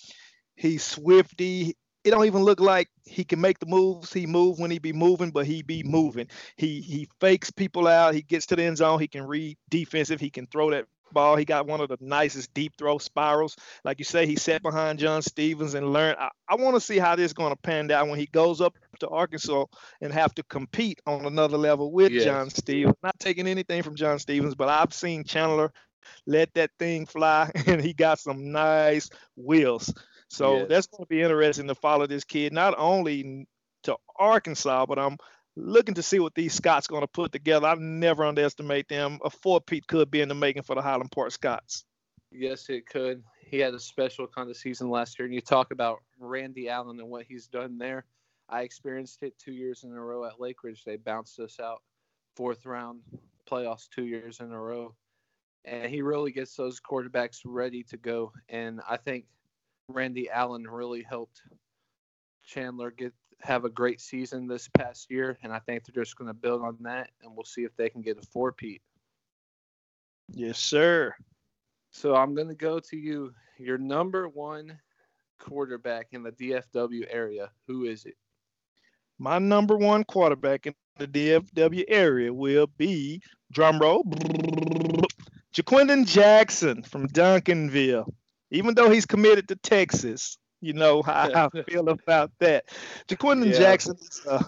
He's 0.57 0.83
swifty 0.83 1.77
it 2.07 2.11
don't 2.11 2.27
even 2.27 2.45
look 2.45 2.61
like 2.61 2.89
he 3.05 3.25
can 3.25 3.41
make 3.41 3.59
the 3.59 3.67
moves. 3.67 4.13
He 4.13 4.27
move 4.27 4.61
when 4.61 4.71
he 4.71 4.79
be 4.79 4.93
moving, 4.93 5.31
but 5.31 5.45
he 5.45 5.63
be 5.63 5.83
moving. 5.83 6.29
He 6.57 6.81
he 6.81 7.09
fakes 7.21 7.51
people 7.51 7.89
out. 7.89 8.15
He 8.15 8.23
gets 8.23 8.47
to 8.47 8.57
the 8.57 8.63
end 8.63 8.77
zone. 8.77 9.01
He 9.01 9.09
can 9.09 9.27
read 9.27 9.59
defensive. 9.69 10.21
He 10.21 10.31
can 10.31 10.47
throw 10.47 10.71
that 10.71 10.87
ball. 11.11 11.37
He 11.37 11.45
got 11.45 11.67
one 11.67 11.81
of 11.81 11.89
the 11.89 11.99
nicest 12.01 12.55
deep 12.55 12.75
throw 12.79 12.99
spirals. 12.99 13.57
Like 13.85 13.99
you 13.99 14.05
say, 14.05 14.25
he 14.25 14.37
sat 14.37 14.63
behind 14.63 15.01
John 15.01 15.21
Stevens 15.21 15.75
and 15.75 15.93
learned. 15.93 16.17
I, 16.21 16.31
I 16.49 16.55
want 16.55 16.77
to 16.77 16.81
see 16.81 16.99
how 16.99 17.17
this 17.17 17.27
is 17.27 17.33
going 17.33 17.53
to 17.53 17.57
pan 17.57 17.91
out 17.91 18.09
when 18.09 18.21
he 18.21 18.27
goes 18.27 18.61
up 18.61 18.79
to 19.01 19.09
Arkansas 19.09 19.65
and 20.01 20.13
have 20.13 20.33
to 20.37 20.45
compete 20.45 21.01
on 21.07 21.27
another 21.27 21.59
level 21.59 21.91
with 21.91 22.13
yes. 22.13 22.25
John 22.25 22.51
Stevens. 22.51 22.95
Not 23.03 23.19
taking 23.19 23.49
anything 23.49 23.83
from 23.83 23.97
John 23.97 24.21
Stevens, 24.21 24.55
but 24.55 24.69
I've 24.69 24.95
seen 24.95 25.25
Chandler 25.25 25.73
let 26.25 26.55
that 26.55 26.71
thing 26.79 27.07
fly, 27.07 27.51
and 27.67 27.81
he 27.81 27.93
got 27.93 28.21
some 28.21 28.53
nice 28.53 29.11
wheels. 29.37 29.93
So 30.29 30.59
yes. 30.59 30.67
that's 30.69 30.87
going 30.89 31.05
to 31.05 31.09
be 31.09 31.23
interesting 31.23 31.69
to 31.69 31.75
follow 31.75 32.07
this 32.07 32.25
kid, 32.25 32.53
not 32.53 32.75
only 32.77 33.47
to 33.85 33.97
Arkansas, 34.19 34.87
but 34.87 34.99
I'm 34.99 35.19
looking 35.57 35.95
to 35.95 36.03
see 36.03 36.19
what 36.19 36.35
these 36.35 36.55
Scots 36.55 36.87
going 36.87 37.03
to 37.03 37.09
put 37.09 37.33
together. 37.33 37.67
I 37.67 37.75
never 37.77 38.25
underestimate 38.25 38.89
them. 38.89 39.21
A 39.25 39.31
four-peat 39.31 39.87
could 39.87 40.11
be 40.11 40.21
in 40.21 40.29
the 40.29 40.35
making 40.35 40.63
for 40.63 40.75
the 40.75 40.83
Highland 40.83 41.13
Park 41.13 41.31
Scots. 41.31 41.85
Yes, 42.31 42.69
it 42.69 42.87
could. 42.87 43.23
He 43.41 43.59
had 43.59 43.73
a 43.73 43.81
special 43.81 44.27
kind 44.27 44.51
of 44.51 44.57
season 44.57 44.91
last 44.91 45.19
year, 45.19 45.27
and 45.27 45.35
you 45.35 45.41
talk 45.41 45.71
about 45.71 45.99
Randy 46.19 46.69
Allen 46.69 46.99
and 46.99 47.09
what 47.09 47.25
he's 47.29 47.47
done 47.47 47.79
there. 47.79 48.05
I 48.49 48.63
experienced 48.63 49.23
it 49.23 49.39
two 49.39 49.53
years 49.53 49.85
in 49.85 49.93
a 49.93 50.01
row 50.01 50.25
at 50.25 50.39
Lakeridge. 50.39 50.85
They 50.85 50.97
bounced 50.97 51.39
us 51.41 51.59
out 51.61 51.83
fourth 52.37 52.67
round 52.67 53.01
playoffs 53.51 53.89
two 53.89 54.05
years 54.05 54.41
in 54.41 54.53
a 54.53 54.61
row, 54.61 54.95
and 55.65 55.91
he 55.91 56.03
really 56.03 56.33
gets 56.33 56.55
those 56.57 56.81
quarterbacks 56.81 57.41
ready 57.45 57.85
to 57.85 57.97
go. 57.97 58.33
And 58.49 58.81
I 58.89 58.97
think 58.97 59.25
Randy 59.89 60.29
Allen 60.31 60.65
really 60.65 61.03
helped 61.03 61.43
Chandler 62.45 62.91
get 62.91 63.13
have 63.41 63.65
a 63.65 63.71
great 63.71 64.01
season 64.01 64.47
this 64.47 64.69
past 64.69 65.11
year, 65.11 65.39
and 65.43 65.53
I 65.53 65.59
think 65.59 65.85
they're 65.85 66.03
just 66.03 66.17
going 66.17 66.29
to 66.29 66.35
build 66.35 66.63
on 66.63 66.79
that, 66.81 67.11
and 67.23 67.35
we'll 67.35 67.45
see 67.45 67.65
if 67.65 67.77
they 67.77 67.91
can 67.91 68.01
get 68.01 68.19
a 68.19 68.23
four-peat. 68.23 68.81
Yes, 70.33 70.59
sir. 70.59 71.15
So 71.91 72.15
I'm 72.15 72.35
going 72.35 72.49
to 72.49 72.55
go 72.55 72.81
to 72.81 72.97
you. 72.97 73.33
Your 73.59 73.79
number 73.79 74.29
one 74.29 74.79
quarterback 75.39 76.09
in 76.13 76.23
the 76.23 76.33
DFW 76.33 77.07
area. 77.11 77.51
Who 77.67 77.85
is 77.85 78.05
it? 78.05 78.17
My 79.19 79.39
number 79.39 79.77
one 79.77 80.05
quarterback 80.05 80.67
in 80.67 80.75
the 80.99 81.07
DFW 81.07 81.85
area 81.89 82.33
will 82.33 82.67
be 82.79 83.23
drumroll 83.55 84.03
Ja'Quinden 85.55 86.07
Jackson 86.07 86.83
from 86.83 87.09
Duncanville. 87.09 88.13
Even 88.51 88.75
though 88.75 88.91
he's 88.91 89.07
committed 89.07 89.49
to 89.49 89.57
Texas, 89.57 90.39
you 90.61 90.73
know 90.73 91.03
how 91.03 91.49
I 91.55 91.63
feel 91.69 91.89
about 91.89 92.31
that. 92.41 92.67
Ja'Quinden 93.09 93.53
yeah. 93.53 93.59
Jackson 93.59 93.97
is 94.01 94.23
uh, 94.29 94.43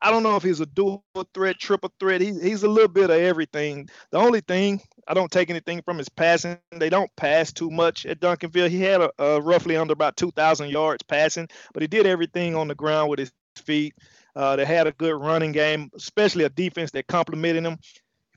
I 0.00 0.10
don't 0.10 0.22
know 0.22 0.36
if 0.36 0.42
he's 0.42 0.60
a 0.60 0.66
dual 0.66 1.04
threat, 1.34 1.58
triple 1.58 1.92
threat. 1.98 2.20
He's 2.20 2.40
he's 2.40 2.62
a 2.62 2.68
little 2.68 2.88
bit 2.88 3.10
of 3.10 3.16
everything. 3.16 3.88
The 4.10 4.18
only 4.18 4.40
thing 4.40 4.80
I 5.08 5.14
don't 5.14 5.30
take 5.30 5.50
anything 5.50 5.82
from 5.82 5.98
his 5.98 6.08
passing. 6.08 6.58
They 6.70 6.90
don't 6.90 7.14
pass 7.16 7.52
too 7.52 7.70
much 7.70 8.06
at 8.06 8.20
Duncanville. 8.20 8.68
He 8.68 8.80
had 8.80 9.00
a, 9.00 9.10
a 9.18 9.40
roughly 9.40 9.76
under 9.76 9.92
about 9.92 10.16
2,000 10.16 10.70
yards 10.70 11.02
passing, 11.02 11.48
but 11.72 11.82
he 11.82 11.88
did 11.88 12.06
everything 12.06 12.54
on 12.54 12.68
the 12.68 12.74
ground 12.74 13.10
with 13.10 13.18
his 13.18 13.32
feet. 13.56 13.94
Uh, 14.36 14.54
they 14.54 14.64
had 14.64 14.86
a 14.86 14.92
good 14.92 15.16
running 15.20 15.50
game, 15.50 15.90
especially 15.96 16.44
a 16.44 16.48
defense 16.48 16.92
that 16.92 17.08
complimented 17.08 17.64
him. 17.64 17.78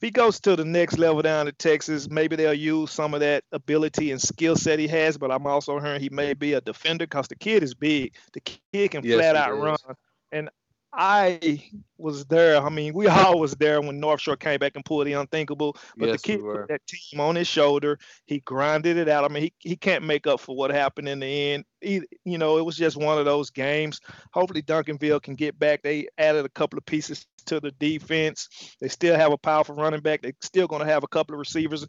If 0.01 0.07
he 0.07 0.11
goes 0.11 0.39
to 0.39 0.55
the 0.55 0.65
next 0.65 0.97
level 0.97 1.21
down 1.21 1.45
to 1.45 1.51
Texas, 1.51 2.09
maybe 2.09 2.35
they'll 2.35 2.55
use 2.55 2.89
some 2.89 3.13
of 3.13 3.19
that 3.19 3.43
ability 3.51 4.09
and 4.09 4.19
skill 4.19 4.55
set 4.55 4.79
he 4.79 4.87
has. 4.87 5.15
But 5.15 5.31
I'm 5.31 5.45
also 5.45 5.79
hearing 5.79 6.01
he 6.01 6.09
may 6.09 6.33
be 6.33 6.53
a 6.53 6.61
defender 6.61 7.05
because 7.05 7.27
the 7.27 7.35
kid 7.35 7.61
is 7.61 7.75
big. 7.75 8.15
The 8.33 8.39
kid 8.39 8.89
can 8.89 9.03
yes, 9.03 9.19
flat 9.19 9.35
out 9.35 9.53
is. 9.53 9.59
run. 9.59 9.95
And 10.31 10.49
I 10.93 11.63
was 11.97 12.25
there. 12.25 12.61
I 12.61 12.69
mean, 12.69 12.93
we 12.93 13.07
all 13.07 13.39
was 13.39 13.53
there 13.55 13.81
when 13.81 13.99
North 13.99 14.21
Shore 14.21 14.35
came 14.35 14.59
back 14.59 14.73
and 14.75 14.83
pulled 14.83 15.07
the 15.07 15.13
unthinkable. 15.13 15.77
But 15.97 16.09
yes, 16.09 16.21
the 16.21 16.27
kid 16.27 16.41
put 16.41 16.67
that 16.67 16.85
team 16.87 17.19
on 17.19 17.35
his 17.35 17.47
shoulder. 17.47 17.97
He 18.25 18.39
grinded 18.39 18.97
it 18.97 19.07
out. 19.07 19.23
I 19.23 19.29
mean, 19.29 19.43
he, 19.43 19.53
he 19.59 19.75
can't 19.75 20.03
make 20.03 20.27
up 20.27 20.39
for 20.39 20.55
what 20.55 20.71
happened 20.71 21.07
in 21.07 21.19
the 21.19 21.51
end. 21.51 21.65
He, 21.79 22.01
you 22.25 22.37
know, 22.37 22.57
it 22.57 22.65
was 22.65 22.75
just 22.75 22.97
one 22.97 23.17
of 23.17 23.25
those 23.25 23.49
games. 23.49 23.99
Hopefully, 24.33 24.61
Duncanville 24.61 25.21
can 25.21 25.35
get 25.35 25.57
back. 25.57 25.81
They 25.81 26.07
added 26.17 26.45
a 26.45 26.49
couple 26.49 26.77
of 26.77 26.85
pieces 26.85 27.25
to 27.45 27.59
the 27.59 27.71
defense. 27.71 28.49
They 28.79 28.87
still 28.87 29.15
have 29.15 29.31
a 29.31 29.37
powerful 29.37 29.75
running 29.75 30.01
back. 30.01 30.21
They're 30.21 30.33
still 30.41 30.67
going 30.67 30.81
to 30.81 30.91
have 30.91 31.03
a 31.03 31.07
couple 31.07 31.33
of 31.33 31.39
receivers. 31.39 31.85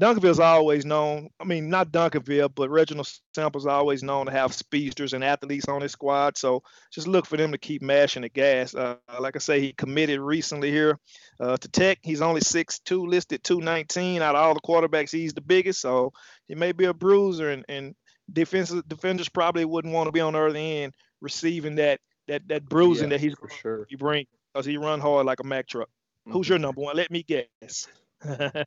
Duncanville's 0.00 0.40
always 0.40 0.84
known, 0.84 1.28
I 1.38 1.44
mean, 1.44 1.68
not 1.68 1.92
Duncanville, 1.92 2.54
but 2.54 2.70
Reginald 2.70 3.08
Sample's 3.34 3.66
always 3.66 4.02
known 4.02 4.26
to 4.26 4.32
have 4.32 4.54
speedsters 4.54 5.12
and 5.12 5.22
athletes 5.22 5.68
on 5.68 5.82
his 5.82 5.92
squad. 5.92 6.36
So 6.36 6.62
just 6.92 7.06
look 7.06 7.26
for 7.26 7.36
them 7.36 7.52
to 7.52 7.58
keep 7.58 7.82
mashing 7.82 8.22
the 8.22 8.28
gas. 8.28 8.74
Uh, 8.74 8.96
like 9.20 9.36
I 9.36 9.38
say, 9.38 9.60
he 9.60 9.72
committed 9.72 10.18
recently 10.20 10.70
here 10.70 10.98
uh, 11.38 11.56
to 11.56 11.68
Tech. 11.68 11.98
He's 12.02 12.22
only 12.22 12.40
6'2", 12.40 13.06
listed 13.06 13.44
219. 13.44 14.22
Out 14.22 14.34
of 14.34 14.40
all 14.40 14.54
the 14.54 14.60
quarterbacks, 14.60 15.10
he's 15.10 15.34
the 15.34 15.40
biggest. 15.40 15.80
So 15.80 16.12
he 16.48 16.54
may 16.54 16.72
be 16.72 16.86
a 16.86 16.94
bruiser, 16.94 17.50
and, 17.50 17.64
and 17.68 17.94
defensive 18.32 18.88
defenders 18.88 19.28
probably 19.28 19.64
wouldn't 19.64 19.94
want 19.94 20.08
to 20.08 20.12
be 20.12 20.20
on 20.20 20.32
the 20.32 20.40
other 20.40 20.56
end 20.56 20.94
receiving 21.20 21.76
that 21.76 22.00
that 22.28 22.46
that 22.48 22.68
bruising 22.68 23.10
yeah, 23.10 23.16
that 23.16 23.20
he's 23.20 23.34
for 23.34 23.48
sure. 23.48 23.86
He 23.88 23.96
bring 23.96 24.26
because 24.52 24.66
he 24.66 24.76
run 24.76 25.00
hard 25.00 25.26
like 25.26 25.40
a 25.40 25.44
Mack 25.44 25.68
truck. 25.68 25.88
Mm-hmm. 25.88 26.32
Who's 26.32 26.48
your 26.48 26.58
number 26.58 26.80
one? 26.80 26.96
Let 26.96 27.10
me 27.10 27.22
guess. 27.22 27.88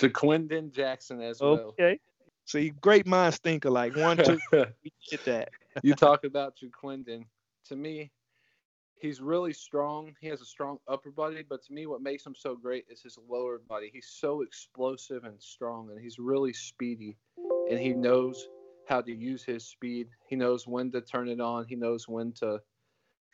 Ja'Quinden 0.00 0.72
Jackson 0.72 1.20
as 1.20 1.40
well. 1.40 1.74
Okay. 1.78 1.98
See, 2.46 2.70
great 2.80 3.06
minds 3.06 3.38
think 3.38 3.64
alike. 3.64 3.96
One, 3.96 4.16
two, 4.16 4.38
we 4.52 4.92
get 5.08 5.24
that. 5.26 5.50
you 5.82 5.94
talk 5.94 6.24
about 6.24 6.56
Ja'Quinden. 6.56 7.24
To 7.66 7.76
me, 7.76 8.10
he's 8.96 9.20
really 9.20 9.52
strong. 9.52 10.14
He 10.20 10.28
has 10.28 10.40
a 10.40 10.44
strong 10.44 10.78
upper 10.88 11.10
body, 11.10 11.44
but 11.48 11.62
to 11.64 11.72
me, 11.72 11.86
what 11.86 12.02
makes 12.02 12.24
him 12.24 12.34
so 12.34 12.56
great 12.56 12.86
is 12.90 13.02
his 13.02 13.18
lower 13.28 13.58
body. 13.58 13.90
He's 13.92 14.08
so 14.10 14.42
explosive 14.42 15.24
and 15.24 15.40
strong, 15.40 15.90
and 15.90 16.00
he's 16.00 16.18
really 16.18 16.52
speedy, 16.52 17.16
and 17.68 17.78
he 17.78 17.92
knows 17.92 18.48
how 18.86 19.00
to 19.00 19.12
use 19.12 19.44
his 19.44 19.64
speed. 19.64 20.08
He 20.26 20.34
knows 20.34 20.66
when 20.66 20.90
to 20.92 21.00
turn 21.00 21.28
it 21.28 21.40
on. 21.40 21.66
He 21.66 21.76
knows 21.76 22.08
when 22.08 22.32
to 22.32 22.60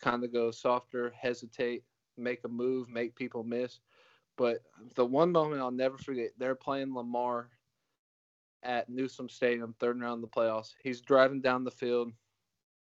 kind 0.02 0.24
of 0.24 0.32
go 0.32 0.50
softer, 0.50 1.12
hesitate, 1.18 1.84
make 2.18 2.44
a 2.44 2.48
move, 2.48 2.88
make 2.88 3.14
people 3.14 3.42
miss. 3.42 3.80
But 4.36 4.58
the 4.94 5.04
one 5.04 5.32
moment 5.32 5.62
I'll 5.62 5.70
never 5.70 5.96
forget, 5.96 6.30
they're 6.38 6.54
playing 6.54 6.94
Lamar 6.94 7.48
at 8.62 8.88
Newsom 8.88 9.28
Stadium, 9.28 9.74
third 9.78 10.00
round 10.00 10.22
of 10.22 10.30
the 10.30 10.36
playoffs. 10.36 10.74
He's 10.82 11.00
driving 11.00 11.40
down 11.40 11.64
the 11.64 11.70
field. 11.70 12.12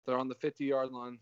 They're 0.06 0.18
on 0.18 0.28
the 0.28 0.34
50 0.36 0.64
yard 0.64 0.92
line. 0.92 1.18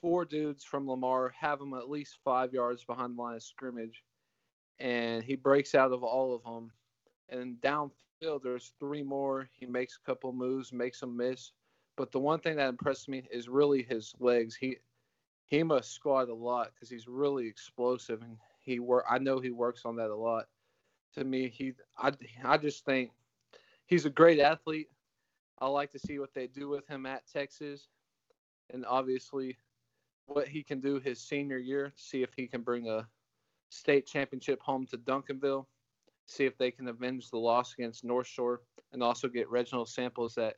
Four 0.00 0.24
dudes 0.24 0.64
from 0.64 0.88
Lamar 0.88 1.32
have 1.38 1.60
him 1.60 1.74
at 1.74 1.88
least 1.88 2.18
five 2.24 2.52
yards 2.52 2.84
behind 2.84 3.16
the 3.16 3.22
line 3.22 3.36
of 3.36 3.42
scrimmage. 3.42 4.02
And 4.78 5.22
he 5.22 5.36
breaks 5.36 5.74
out 5.74 5.92
of 5.92 6.02
all 6.02 6.34
of 6.34 6.42
them. 6.42 6.72
And 7.28 7.56
downfield, 7.60 8.42
there's 8.42 8.72
three 8.80 9.02
more. 9.02 9.48
He 9.52 9.66
makes 9.66 9.96
a 9.96 10.06
couple 10.06 10.32
moves, 10.32 10.72
makes 10.72 11.00
them 11.00 11.16
miss. 11.16 11.52
But 11.96 12.10
the 12.10 12.18
one 12.18 12.40
thing 12.40 12.56
that 12.56 12.68
impressed 12.68 13.08
me 13.08 13.22
is 13.30 13.48
really 13.48 13.82
his 13.82 14.12
legs. 14.18 14.56
He 14.56 14.76
he 15.46 15.62
must 15.62 15.92
squat 15.92 16.30
a 16.30 16.34
lot 16.34 16.72
because 16.74 16.88
he's 16.88 17.06
really 17.06 17.46
explosive 17.46 18.22
and 18.22 18.38
he 18.62 18.78
work. 18.78 19.04
I 19.08 19.18
know 19.18 19.38
he 19.40 19.50
works 19.50 19.82
on 19.84 19.96
that 19.96 20.10
a 20.10 20.16
lot. 20.16 20.46
To 21.14 21.24
me, 21.24 21.48
he 21.48 21.74
I 21.98 22.12
I 22.44 22.56
just 22.56 22.84
think 22.84 23.10
he's 23.86 24.06
a 24.06 24.10
great 24.10 24.40
athlete. 24.40 24.88
I 25.58 25.66
like 25.66 25.90
to 25.92 25.98
see 25.98 26.18
what 26.18 26.34
they 26.34 26.46
do 26.46 26.68
with 26.68 26.86
him 26.88 27.06
at 27.06 27.26
Texas, 27.30 27.88
and 28.72 28.86
obviously 28.86 29.56
what 30.26 30.48
he 30.48 30.62
can 30.62 30.80
do 30.80 30.98
his 30.98 31.20
senior 31.20 31.58
year. 31.58 31.92
See 31.96 32.22
if 32.22 32.30
he 32.34 32.46
can 32.46 32.62
bring 32.62 32.88
a 32.88 33.06
state 33.68 34.06
championship 34.06 34.60
home 34.60 34.86
to 34.86 34.98
Duncanville. 34.98 35.66
See 36.26 36.44
if 36.44 36.56
they 36.56 36.70
can 36.70 36.88
avenge 36.88 37.30
the 37.30 37.38
loss 37.38 37.74
against 37.74 38.04
North 38.04 38.26
Shore, 38.26 38.62
and 38.92 39.02
also 39.02 39.28
get 39.28 39.50
Reginald 39.50 39.88
Samples 39.88 40.34
that 40.36 40.56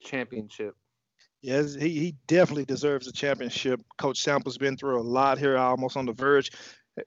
championship. 0.00 0.76
Yes, 1.42 1.74
he, 1.74 1.88
he 1.88 2.14
definitely 2.26 2.66
deserves 2.66 3.06
a 3.06 3.12
championship. 3.12 3.80
Coach 3.96 4.20
Samples 4.22 4.58
been 4.58 4.76
through 4.76 5.00
a 5.00 5.02
lot 5.02 5.38
here, 5.38 5.56
almost 5.56 5.96
on 5.96 6.04
the 6.04 6.12
verge 6.12 6.52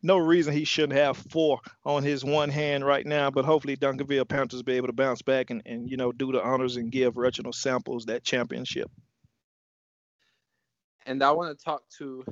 no 0.02 0.18
reason 0.18 0.54
he 0.54 0.66
shouldn't 0.66 0.98
have 0.98 1.18
four 1.18 1.60
on 1.86 2.04
his 2.04 2.24
one 2.24 2.50
hand 2.50 2.86
right 2.86 3.06
now. 3.06 3.30
But 3.30 3.46
hopefully 3.46 3.78
Duncanville 3.78 4.28
Panthers 4.28 4.64
be 4.64 4.74
able 4.74 4.88
to 4.88 4.94
bounce 4.94 5.22
back 5.22 5.50
and, 5.50 5.62
and 5.66 5.90
you 5.90 5.98
know 5.98 6.12
do 6.12 6.32
the 6.32 6.44
honors 6.44 6.78
and 6.78 6.92
give 6.92 7.18
Reginald 7.18 7.56
Samples 7.56 8.06
that 8.06 8.24
championship. 8.24 8.90
And 11.06 11.22
I 11.22 11.32
want 11.32 11.58
to 11.58 11.64
talk 11.64 11.84
to 11.98 12.24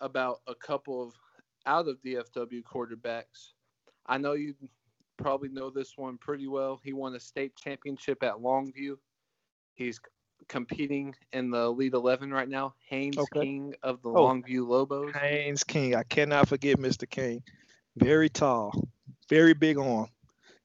about 0.00 0.40
a 0.46 0.54
couple 0.54 1.02
of 1.02 1.14
out 1.66 1.88
of 1.88 2.00
DFW 2.02 2.62
quarterbacks. 2.62 3.52
I 4.06 4.18
know 4.18 4.32
you 4.32 4.54
probably 5.16 5.48
know 5.48 5.70
this 5.70 5.96
one 5.96 6.18
pretty 6.18 6.46
well. 6.46 6.80
He 6.82 6.92
won 6.92 7.14
a 7.14 7.20
state 7.20 7.56
championship 7.56 8.22
at 8.22 8.34
Longview. 8.34 8.96
He's 9.74 10.00
competing 10.48 11.14
in 11.32 11.50
the 11.50 11.64
Elite 11.64 11.94
11 11.94 12.32
right 12.32 12.48
now. 12.48 12.74
Haynes 12.88 13.18
okay. 13.18 13.40
King 13.40 13.74
of 13.82 14.02
the 14.02 14.10
oh, 14.10 14.28
Longview 14.28 14.66
Lobos. 14.66 15.14
Haynes 15.14 15.64
King. 15.64 15.94
I 15.94 16.02
cannot 16.02 16.48
forget 16.48 16.78
Mr. 16.78 17.08
King. 17.08 17.42
Very 17.96 18.28
tall, 18.28 18.88
very 19.28 19.54
big 19.54 19.78
arm. 19.78 20.08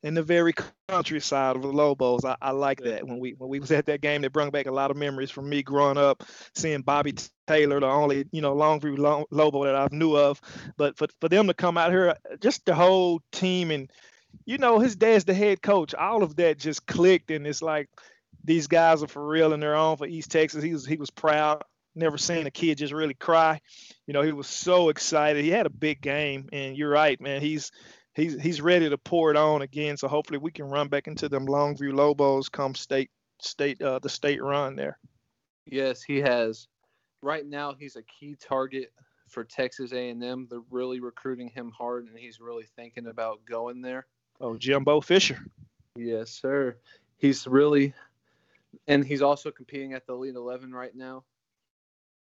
In 0.01 0.13
the 0.13 0.23
very 0.23 0.53
countryside 0.87 1.57
of 1.57 1.61
the 1.61 1.67
Lobos, 1.67 2.23
I, 2.23 2.37
I 2.41 2.51
like 2.51 2.79
that. 2.83 3.05
When 3.05 3.19
we 3.19 3.33
when 3.33 3.49
we 3.49 3.59
was 3.59 3.71
at 3.71 3.85
that 3.87 3.99
game, 3.99 4.23
it 4.23 4.31
brought 4.31 4.53
back 4.53 4.65
a 4.65 4.71
lot 4.71 4.91
of 4.91 4.97
memories 4.97 5.29
from 5.29 5.49
me 5.49 5.61
growing 5.61 5.97
up, 5.97 6.23
seeing 6.55 6.81
Bobby 6.81 7.15
Taylor, 7.47 7.81
the 7.81 7.85
only 7.85 8.25
you 8.31 8.41
know 8.41 8.55
Longview 8.55 9.25
Lobo 9.29 9.65
that 9.65 9.75
I've 9.75 9.91
knew 9.91 10.15
of. 10.15 10.39
But 10.77 10.97
for 10.97 11.07
for 11.19 11.27
them 11.27 11.47
to 11.47 11.53
come 11.53 11.77
out 11.77 11.91
here, 11.91 12.15
just 12.39 12.65
the 12.65 12.73
whole 12.73 13.21
team 13.33 13.71
and 13.71 13.91
you 14.45 14.57
know 14.57 14.79
his 14.79 14.95
dad's 14.95 15.25
the 15.25 15.33
head 15.33 15.61
coach. 15.61 15.93
All 15.93 16.23
of 16.23 16.35
that 16.37 16.57
just 16.57 16.87
clicked, 16.87 17.31
and 17.31 17.45
it's 17.45 17.61
like 17.61 17.89
these 18.49 18.65
guys 18.65 19.03
are 19.03 19.07
for 19.07 19.23
real 19.23 19.53
and 19.53 19.61
they're 19.61 19.75
on 19.75 19.95
for 19.95 20.07
East 20.07 20.31
Texas. 20.31 20.63
He 20.63 20.73
was 20.73 20.83
he 20.83 20.97
was 20.97 21.11
proud. 21.11 21.61
Never 21.93 22.17
seen 22.17 22.47
a 22.47 22.51
kid 22.51 22.79
just 22.79 22.93
really 22.93 23.13
cry. 23.13 23.61
You 24.07 24.13
know, 24.15 24.23
he 24.23 24.31
was 24.31 24.47
so 24.47 24.89
excited. 24.89 25.43
He 25.43 25.51
had 25.51 25.67
a 25.67 25.69
big 25.69 26.01
game, 26.01 26.49
and 26.51 26.75
you're 26.75 26.89
right, 26.89 27.21
man. 27.21 27.41
He's 27.41 27.71
he's 28.15 28.41
he's 28.41 28.59
ready 28.59 28.89
to 28.89 28.97
pour 28.97 29.29
it 29.29 29.37
on 29.37 29.61
again. 29.61 29.97
So 29.97 30.07
hopefully 30.07 30.39
we 30.39 30.49
can 30.49 30.65
run 30.65 30.87
back 30.87 31.05
into 31.05 31.29
them 31.29 31.45
Longview 31.45 31.93
Lobos 31.93 32.49
come 32.49 32.73
state 32.73 33.11
state 33.39 33.79
uh, 33.83 33.99
the 33.99 34.09
state 34.09 34.41
run 34.41 34.75
there. 34.75 34.97
Yes, 35.67 36.01
he 36.01 36.17
has. 36.17 36.67
Right 37.21 37.45
now, 37.45 37.75
he's 37.77 37.97
a 37.97 38.03
key 38.03 38.35
target 38.39 38.91
for 39.27 39.43
Texas 39.43 39.91
A&M. 39.91 40.47
They're 40.49 40.59
really 40.71 41.01
recruiting 41.01 41.49
him 41.49 41.71
hard, 41.77 42.07
and 42.07 42.17
he's 42.17 42.39
really 42.39 42.65
thinking 42.75 43.05
about 43.05 43.45
going 43.45 43.81
there. 43.81 44.07
Oh, 44.41 44.57
Jimbo 44.57 45.01
Fisher. 45.01 45.37
Yes, 45.95 46.31
sir. 46.31 46.77
He's 47.17 47.45
really, 47.45 47.93
and 48.87 49.05
he's 49.05 49.21
also 49.21 49.51
competing 49.51 49.93
at 49.93 50.05
the 50.05 50.13
Elite 50.13 50.35
11 50.35 50.71
right 50.71 50.95
now, 50.95 51.23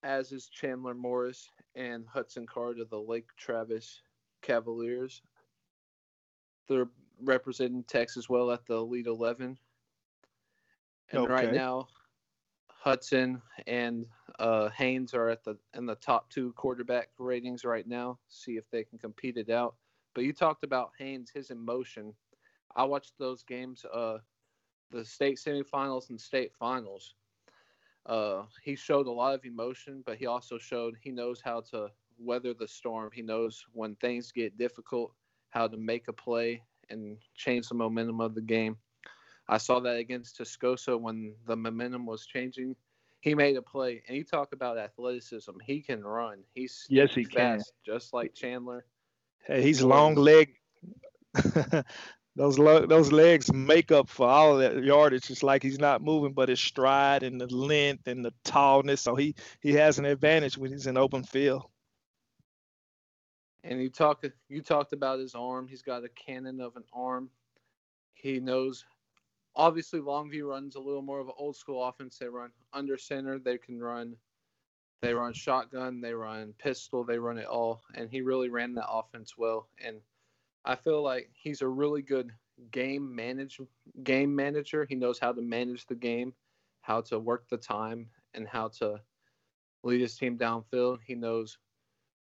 as 0.03 0.31
is 0.31 0.47
Chandler 0.47 0.93
Morris 0.93 1.49
and 1.75 2.05
Hudson 2.07 2.45
Card 2.45 2.79
of 2.79 2.89
the 2.89 2.99
Lake 2.99 3.27
Travis 3.37 4.01
Cavaliers. 4.41 5.21
They're 6.67 6.89
representing 7.21 7.83
Texas 7.83 8.29
well 8.29 8.51
at 8.51 8.65
the 8.65 8.75
Elite 8.75 9.07
11. 9.07 9.57
And 11.11 11.29
right 11.29 11.53
now, 11.53 11.87
Hudson 12.69 13.41
and 13.67 14.05
uh, 14.39 14.69
Haynes 14.69 15.13
are 15.13 15.29
at 15.29 15.43
the 15.43 15.57
in 15.75 15.85
the 15.85 15.95
top 15.95 16.29
two 16.29 16.53
quarterback 16.53 17.09
ratings 17.19 17.63
right 17.63 17.87
now. 17.87 18.17
See 18.29 18.53
if 18.53 18.69
they 18.71 18.83
can 18.83 18.97
compete 18.97 19.37
it 19.37 19.49
out. 19.49 19.75
But 20.15 20.23
you 20.23 20.33
talked 20.33 20.63
about 20.63 20.91
Haynes, 20.97 21.29
his 21.29 21.51
emotion. 21.51 22.13
I 22.75 22.83
watched 22.83 23.17
those 23.19 23.43
games, 23.43 23.85
uh, 23.93 24.17
the 24.91 25.03
state 25.05 25.37
semifinals 25.37 26.09
and 26.09 26.19
state 26.19 26.51
finals. 26.53 27.15
Uh, 28.05 28.43
he 28.63 28.75
showed 28.75 29.07
a 29.07 29.11
lot 29.11 29.33
of 29.35 29.45
emotion, 29.45 30.03
but 30.05 30.17
he 30.17 30.25
also 30.25 30.57
showed 30.57 30.97
he 31.01 31.11
knows 31.11 31.41
how 31.41 31.61
to 31.61 31.89
weather 32.17 32.53
the 32.53 32.67
storm. 32.67 33.09
He 33.13 33.21
knows 33.21 33.65
when 33.73 33.95
things 33.95 34.31
get 34.31 34.57
difficult, 34.57 35.13
how 35.49 35.67
to 35.67 35.77
make 35.77 36.07
a 36.07 36.13
play 36.13 36.63
and 36.89 37.17
change 37.35 37.69
the 37.69 37.75
momentum 37.75 38.19
of 38.21 38.35
the 38.35 38.41
game. 38.41 38.77
I 39.47 39.57
saw 39.57 39.79
that 39.81 39.97
against 39.97 40.39
Tascosa 40.39 40.99
when 40.99 41.35
the 41.45 41.55
momentum 41.55 42.05
was 42.05 42.25
changing. 42.25 42.75
He 43.21 43.35
made 43.35 43.55
a 43.55 43.61
play, 43.61 44.01
and 44.07 44.17
you 44.17 44.23
talk 44.23 44.51
about 44.53 44.77
athleticism. 44.77 45.51
He 45.63 45.81
can 45.81 46.03
run. 46.03 46.39
He's 46.55 46.87
Yes, 46.89 47.13
he 47.13 47.25
can. 47.25 47.61
just 47.85 48.13
like 48.13 48.33
Chandler. 48.33 48.85
Hey, 49.45 49.61
he's 49.61 49.81
long 49.83 50.15
leg. 50.15 50.55
those 52.35 52.57
lo- 52.57 52.85
those 52.85 53.11
legs 53.11 53.51
make 53.51 53.91
up 53.91 54.09
for 54.09 54.27
all 54.27 54.53
of 54.53 54.59
that 54.59 54.83
yardage. 54.83 55.29
It's 55.29 55.43
like 55.43 55.61
he's 55.61 55.79
not 55.79 56.01
moving, 56.01 56.33
but 56.33 56.49
his 56.49 56.59
stride 56.59 57.23
and 57.23 57.39
the 57.39 57.47
length 57.47 58.07
and 58.07 58.23
the 58.23 58.33
tallness. 58.45 59.01
So 59.01 59.15
he 59.15 59.35
he 59.59 59.73
has 59.73 59.99
an 59.99 60.05
advantage 60.05 60.57
when 60.57 60.71
he's 60.71 60.87
in 60.87 60.97
open 60.97 61.23
field. 61.23 61.63
And 63.63 63.81
you 63.81 63.89
talk 63.89 64.23
you 64.49 64.61
talked 64.61 64.93
about 64.93 65.19
his 65.19 65.35
arm. 65.35 65.67
He's 65.67 65.81
got 65.81 66.05
a 66.05 66.09
cannon 66.09 66.61
of 66.61 66.75
an 66.77 66.83
arm. 66.93 67.29
He 68.13 68.39
knows 68.39 68.85
obviously 69.55 69.99
Longview 69.99 70.47
runs 70.47 70.75
a 70.75 70.79
little 70.79 71.01
more 71.01 71.19
of 71.19 71.27
an 71.27 71.33
old 71.37 71.55
school 71.55 71.83
offense. 71.83 72.17
They 72.17 72.27
run 72.27 72.51
under 72.73 72.97
center, 72.97 73.39
they 73.39 73.57
can 73.57 73.79
run 73.79 74.15
they 75.01 75.13
run 75.15 75.33
shotgun, 75.33 75.99
they 75.99 76.13
run 76.13 76.53
pistol, 76.59 77.03
they 77.03 77.17
run 77.17 77.39
it 77.39 77.47
all. 77.47 77.81
And 77.95 78.09
he 78.09 78.21
really 78.21 78.49
ran 78.49 78.75
that 78.75 78.87
offense 78.87 79.35
well. 79.35 79.67
And 79.83 79.97
I 80.65 80.75
feel 80.75 81.01
like 81.01 81.29
he's 81.33 81.61
a 81.61 81.67
really 81.67 82.01
good 82.01 82.31
game 82.71 83.13
manage 83.13 83.59
game 84.03 84.35
manager. 84.35 84.85
He 84.87 84.95
knows 84.95 85.19
how 85.19 85.31
to 85.31 85.41
manage 85.41 85.85
the 85.87 85.95
game, 85.95 86.33
how 86.81 87.01
to 87.01 87.19
work 87.19 87.47
the 87.49 87.57
time, 87.57 88.07
and 88.33 88.47
how 88.47 88.67
to 88.79 89.01
lead 89.83 90.01
his 90.01 90.15
team 90.15 90.37
downfield. 90.37 90.99
He 91.05 91.15
knows 91.15 91.57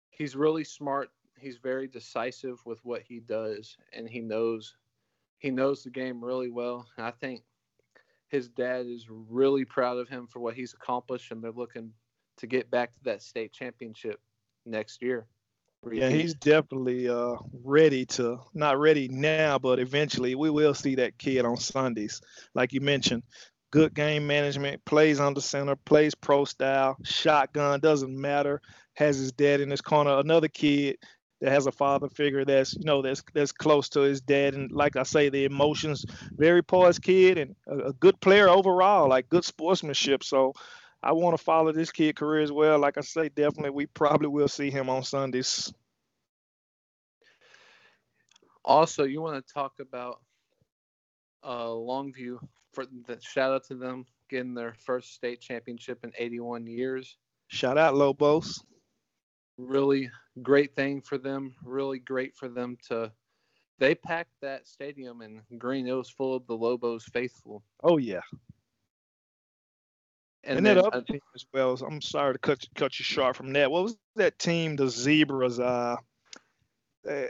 he's 0.10 0.36
really 0.36 0.64
smart. 0.64 1.10
He's 1.38 1.58
very 1.58 1.88
decisive 1.88 2.62
with 2.66 2.80
what 2.84 3.02
he 3.02 3.20
does, 3.20 3.78
and 3.94 4.08
he 4.08 4.22
knows 4.22 4.76
he 5.40 5.50
knows 5.50 5.84
the 5.84 5.90
game 5.90 6.24
really 6.24 6.52
well. 6.52 6.88
And 6.98 7.06
I 7.06 7.12
think 7.12 7.42
his 8.30 8.48
dad 8.48 8.86
is 8.86 9.08
really 9.10 9.66
proud 9.66 9.98
of 9.98 10.08
him 10.08 10.28
for 10.28 10.40
what 10.40 10.56
he's 10.56 10.74
accomplished, 10.74 11.32
and 11.32 11.44
they're 11.44 11.52
looking 11.52 11.92
to 12.38 12.48
get 12.48 12.72
back 12.72 12.94
to 12.94 13.04
that 13.04 13.22
state 13.22 13.52
championship 13.52 14.22
next 14.66 15.02
year. 15.02 15.28
Yeah, 15.90 16.10
he's 16.10 16.36
definitely 16.36 17.10
uh, 17.10 17.38
ready 17.64 18.06
to 18.08 18.40
not 18.54 18.80
ready 18.80 19.08
now, 19.08 19.58
but 19.58 19.80
eventually 19.80 20.36
we 20.36 20.50
will 20.52 20.76
see 20.76 20.96
that 20.96 21.18
kid 21.18 21.44
on 21.44 21.58
Sundays. 21.58 22.22
Like 22.54 22.72
you 22.72 22.82
mentioned, 22.82 23.24
good 23.72 23.94
game 23.96 24.28
management, 24.28 24.86
plays 24.86 25.20
under 25.20 25.42
center, 25.42 25.76
plays 25.76 26.14
pro 26.14 26.46
style, 26.46 26.98
shotgun, 27.04 27.80
doesn't 27.80 28.16
matter. 28.16 28.62
Has 28.94 29.18
his 29.18 29.32
dad 29.32 29.60
in 29.60 29.72
his 29.72 29.82
corner. 29.82 30.20
Another 30.20 30.48
kid 30.48 30.98
that 31.40 31.52
has 31.52 31.66
a 31.66 31.72
father 31.72 32.10
figure 32.10 32.46
that's 32.46 32.76
you 32.76 32.84
know 32.84 33.02
that's 33.02 33.24
that's 33.34 33.52
close 33.52 33.90
to 33.90 34.02
his 34.02 34.22
dad, 34.22 34.54
and 34.54 34.72
like 34.72 34.96
I 34.98 35.04
say, 35.04 35.30
the 35.30 35.46
emotions, 35.46 36.06
very 36.34 36.62
poised 36.62 37.02
kid 37.02 37.40
and 37.40 37.56
a, 37.68 37.88
a 37.88 37.94
good 37.94 38.20
player 38.22 38.50
overall, 38.50 39.10
like 39.10 39.30
good 39.30 39.46
sportsmanship. 39.46 40.24
So. 40.24 40.54
I 41.04 41.14
want 41.14 41.36
to 41.36 41.44
follow 41.44 41.72
this 41.72 41.92
kid 41.92 42.16
career 42.16 42.44
as 42.44 42.52
well. 42.52 42.78
Like 42.78 42.96
I 42.96 43.02
say, 43.02 43.30
definitely 43.30 43.72
we 43.72 43.88
probably 43.88 44.28
will 44.28 44.48
see 44.48 44.70
him 44.70 44.88
on 44.88 45.02
Sundays. 45.02 45.74
Also, 48.64 49.04
you 49.04 49.22
want 49.22 49.46
to 49.46 49.54
talk 49.54 49.74
about 49.80 50.20
uh, 51.44 51.68
Longview 51.68 52.38
for 52.74 52.86
the 53.08 53.18
shout 53.22 53.54
out 53.54 53.66
to 53.66 53.76
them 53.76 54.06
getting 54.30 54.54
their 54.54 54.74
first 54.74 55.14
state 55.14 55.42
championship 55.42 56.00
in 56.04 56.12
81 56.18 56.66
years. 56.68 57.18
Shout 57.48 57.78
out 57.78 57.96
Lobos. 57.96 58.64
Really 59.58 60.10
great 60.42 60.74
thing 60.76 61.02
for 61.02 61.18
them. 61.18 61.54
Really 61.64 62.00
great 62.00 62.36
for 62.36 62.48
them 62.48 62.78
to. 62.88 63.12
They 63.80 63.96
packed 63.96 64.34
that 64.42 64.68
stadium 64.68 65.22
in 65.22 65.42
green. 65.58 65.88
It 65.88 65.94
was 65.94 66.10
full 66.10 66.36
of 66.36 66.46
the 66.48 66.56
Lobos 66.56 67.04
faithful. 67.06 67.64
Oh 67.84 67.98
yeah, 67.98 68.22
And, 70.44 70.58
and, 70.58 70.66
then, 70.66 70.76
that 70.78 70.86
other 70.86 70.98
uh, 70.98 71.02
team 71.02 71.20
as 71.36 71.46
well. 71.54 71.78
I'm 71.86 72.02
sorry 72.02 72.34
to 72.34 72.40
cut 72.40 72.66
cut 72.76 72.98
you 73.00 73.04
short 73.04 73.36
from 73.36 73.54
that. 73.54 73.70
What 73.70 73.84
was 73.84 73.98
that 74.16 74.40
team? 74.40 74.76
The 74.76 74.88
Zebras. 74.88 75.60
Uh, 75.60 75.98
uh 77.10 77.24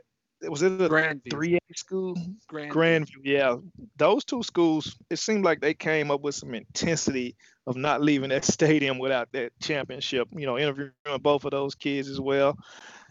was 0.50 0.62
it 0.62 0.82
a 0.82 0.90
Grandview. 0.90 1.30
three 1.30 1.56
A 1.56 1.60
school? 1.76 2.16
Mm-hmm. 2.16 2.56
Grandview. 2.56 2.72
Grandview. 2.72 3.22
Yeah, 3.24 3.56
those 3.98 4.26
two 4.26 4.44
schools. 4.44 4.98
It 5.10 5.20
seemed 5.20 5.46
like 5.46 5.62
they 5.62 5.74
came 5.74 6.12
up 6.12 6.22
with 6.22 6.36
some 6.36 6.54
intensity 6.54 7.36
of 7.68 7.76
not 7.76 8.02
leaving 8.02 8.30
that 8.30 8.46
stadium 8.58 8.98
without 9.00 9.32
that 9.34 9.52
championship. 9.62 10.28
You 10.32 10.46
know, 10.46 10.58
interviewing 10.58 10.92
both 11.22 11.46
of 11.46 11.52
those 11.52 11.76
kids 11.76 12.10
as 12.10 12.20
well. 12.20 12.58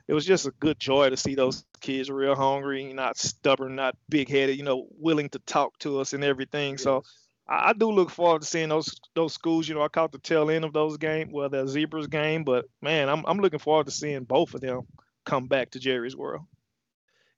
It 0.09 0.15
was 0.15 0.27
just 0.27 0.47
a 0.47 0.51
good 0.59 0.81
joy 0.81 1.11
to 1.11 1.17
see 1.17 1.37
those 1.37 1.65
kids 1.81 2.11
real 2.11 2.35
hungry, 2.35 2.93
not 2.93 3.17
stubborn, 3.17 3.77
not 3.77 3.97
big 4.09 4.29
headed. 4.29 4.57
You 4.57 4.65
know, 4.65 4.89
willing 4.99 5.29
to 5.31 5.39
talk 5.41 5.79
to 5.81 6.01
us 6.01 6.13
and 6.13 6.25
everything. 6.25 6.79
So. 6.79 6.97
Yes. 6.97 7.05
I 7.49 7.71
I 7.71 7.73
do 7.73 7.91
look 7.91 8.11
forward 8.11 8.43
to 8.43 8.47
seeing 8.47 8.69
those 8.69 9.01
those 9.17 9.35
schools. 9.35 9.69
You 9.69 9.75
know, 9.75 9.83
I 9.83 9.89
caught 9.89 10.13
the 10.13 10.19
tail 10.19 10.51
end 10.51 10.65
of 10.65 10.73
those 10.73 10.99
games, 10.99 11.31
well, 11.33 11.49
the 11.49 11.67
Zebras 11.67 12.07
game, 12.07 12.45
but 12.45 12.67
man, 12.81 13.09
I'm 13.09 13.25
I'm 13.27 13.39
looking 13.41 13.59
forward 13.59 13.87
to 13.87 13.93
seeing 13.93 14.23
both 14.23 14.55
of 14.55 14.61
them 14.61 14.87
come 15.25 15.49
back 15.49 15.71
to 15.71 15.81
Jerry's 15.81 16.17
World. 16.17 16.43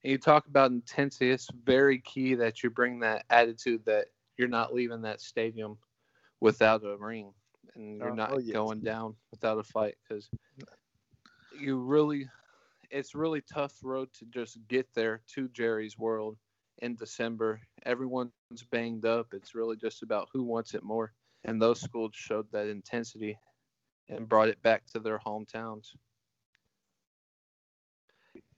And 0.04 0.10
you 0.10 0.18
talk 0.18 0.46
about 0.46 0.70
intensity. 0.70 1.30
It's 1.30 1.48
very 1.64 1.98
key 2.00 2.34
that 2.34 2.62
you 2.62 2.70
bring 2.70 3.00
that 3.00 3.24
attitude 3.30 3.84
that 3.86 4.06
you're 4.36 4.48
not 4.48 4.74
leaving 4.74 5.02
that 5.02 5.20
stadium 5.20 5.78
without 6.40 6.84
a 6.84 6.96
ring 6.96 7.32
and 7.74 7.98
you're 7.98 8.10
Oh, 8.10 8.14
not 8.14 8.32
oh, 8.32 8.38
yes. 8.38 8.52
going 8.52 8.80
mm. 8.80 8.84
down 8.84 9.14
without 9.30 9.58
a 9.58 9.62
fight 9.62 9.96
because 10.02 10.28
mm. 10.60 10.64
you 11.60 11.78
really, 11.78 12.28
it's 12.90 13.14
really 13.14 13.42
tough 13.42 13.74
road 13.82 14.08
to 14.14 14.24
just 14.26 14.58
get 14.68 14.88
there 14.94 15.22
to 15.34 15.48
Jerry's 15.48 15.98
World 15.98 16.36
in 16.78 16.96
December. 16.96 17.60
Everyone's 17.86 18.32
banged 18.70 19.04
up. 19.04 19.28
It's 19.32 19.54
really 19.54 19.76
just 19.76 20.02
about 20.02 20.28
who 20.32 20.42
wants 20.42 20.74
it 20.74 20.82
more. 20.82 21.12
And 21.44 21.60
those 21.60 21.80
schools 21.80 22.12
showed 22.14 22.46
that 22.52 22.68
intensity 22.68 23.38
and 24.08 24.28
brought 24.28 24.48
it 24.48 24.62
back 24.62 24.86
to 24.92 25.00
their 25.00 25.18
hometowns. 25.18 25.88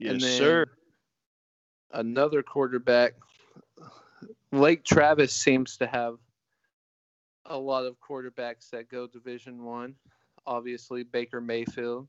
And 0.00 0.20
then 0.20 0.66
Another 1.92 2.42
quarterback, 2.42 3.14
Lake 4.52 4.84
Travis 4.84 5.32
seems 5.32 5.76
to 5.76 5.86
have 5.86 6.16
a 7.46 7.58
lot 7.58 7.84
of 7.84 7.96
quarterbacks 8.00 8.70
that 8.70 8.88
go 8.88 9.06
Division 9.06 9.64
One. 9.64 9.94
Obviously, 10.46 11.02
Baker 11.04 11.40
Mayfield. 11.40 12.08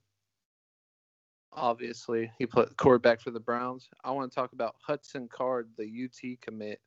Obviously, 1.54 2.32
he 2.38 2.46
played 2.46 2.76
quarterback 2.78 3.22
for 3.22 3.32
the 3.32 3.40
Browns. 3.40 3.90
I 4.04 4.12
want 4.12 4.30
to 4.32 4.36
talk 4.36 4.54
about 4.54 4.76
Hudson 4.82 5.30
Card, 5.32 5.70
the 5.78 5.86
UT 6.06 6.42
commit. 6.42 6.82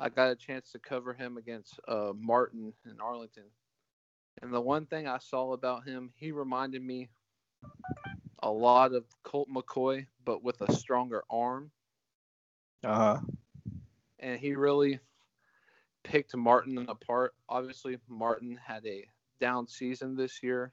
I 0.00 0.08
got 0.08 0.30
a 0.30 0.36
chance 0.36 0.70
to 0.72 0.78
cover 0.78 1.12
him 1.12 1.36
against 1.36 1.78
uh, 1.88 2.12
Martin 2.16 2.72
in 2.86 3.00
Arlington. 3.00 3.44
And 4.40 4.54
the 4.54 4.60
one 4.60 4.86
thing 4.86 5.08
I 5.08 5.18
saw 5.18 5.52
about 5.52 5.84
him, 5.84 6.12
he 6.14 6.30
reminded 6.30 6.82
me 6.82 7.08
a 8.42 8.50
lot 8.50 8.94
of 8.94 9.04
Colt 9.24 9.48
McCoy, 9.52 10.06
but 10.24 10.44
with 10.44 10.60
a 10.60 10.72
stronger 10.72 11.24
arm. 11.28 11.70
Uh 12.84 12.94
huh. 12.94 13.20
And 14.20 14.38
he 14.38 14.54
really 14.54 15.00
picked 16.04 16.36
Martin 16.36 16.86
apart. 16.88 17.34
Obviously, 17.48 17.98
Martin 18.08 18.58
had 18.64 18.84
a 18.86 19.06
down 19.40 19.66
season 19.66 20.16
this 20.16 20.42
year, 20.42 20.72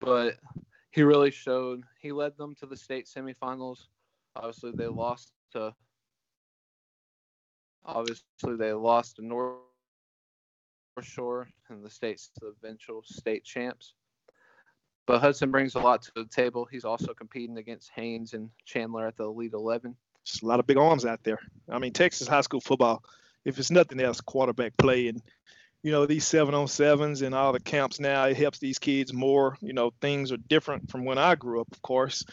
but 0.00 0.34
he 0.90 1.02
really 1.02 1.30
showed. 1.30 1.82
He 2.00 2.12
led 2.12 2.36
them 2.36 2.54
to 2.56 2.66
the 2.66 2.76
state 2.76 3.06
semifinals. 3.06 3.78
Obviously, 4.36 4.72
they 4.72 4.86
lost 4.86 5.32
to. 5.52 5.74
Obviously, 7.86 8.56
they 8.56 8.72
lost 8.72 9.16
to 9.16 9.26
North 9.26 9.58
Shore 11.02 11.48
and 11.68 11.84
the 11.84 11.90
state's 11.90 12.30
eventual 12.42 13.02
state 13.04 13.44
champs. 13.44 13.94
But 15.06 15.20
Hudson 15.20 15.50
brings 15.50 15.74
a 15.74 15.80
lot 15.80 16.02
to 16.02 16.12
the 16.16 16.24
table. 16.26 16.66
He's 16.70 16.84
also 16.84 17.12
competing 17.12 17.58
against 17.58 17.90
Haynes 17.94 18.32
and 18.32 18.48
Chandler 18.64 19.06
at 19.06 19.16
the 19.16 19.24
Elite 19.24 19.52
11. 19.52 19.94
A 20.42 20.46
lot 20.46 20.60
of 20.60 20.66
big 20.66 20.76
arms 20.76 21.04
out 21.04 21.22
there. 21.22 21.38
I 21.68 21.78
mean, 21.78 21.92
Texas 21.92 22.28
high 22.28 22.40
school 22.40 22.60
football, 22.60 23.02
if 23.44 23.58
it's 23.58 23.70
nothing 23.70 24.00
else, 24.00 24.20
quarterback 24.20 24.76
play 24.76 25.08
and 25.08 25.22
you 25.82 25.92
know 25.92 26.06
these 26.06 26.26
seven 26.26 26.54
on 26.54 26.66
sevens 26.66 27.22
and 27.22 27.34
all 27.34 27.52
the 27.52 27.60
camps 27.60 28.00
now 28.00 28.24
it 28.24 28.36
helps 28.36 28.58
these 28.58 28.78
kids 28.78 29.12
more 29.12 29.56
you 29.60 29.74
know 29.74 29.92
things 30.00 30.32
are 30.32 30.38
different 30.38 30.90
from 30.90 31.04
when 31.04 31.18
i 31.18 31.34
grew 31.34 31.60
up 31.60 31.68
of 31.70 31.82
course 31.82 32.24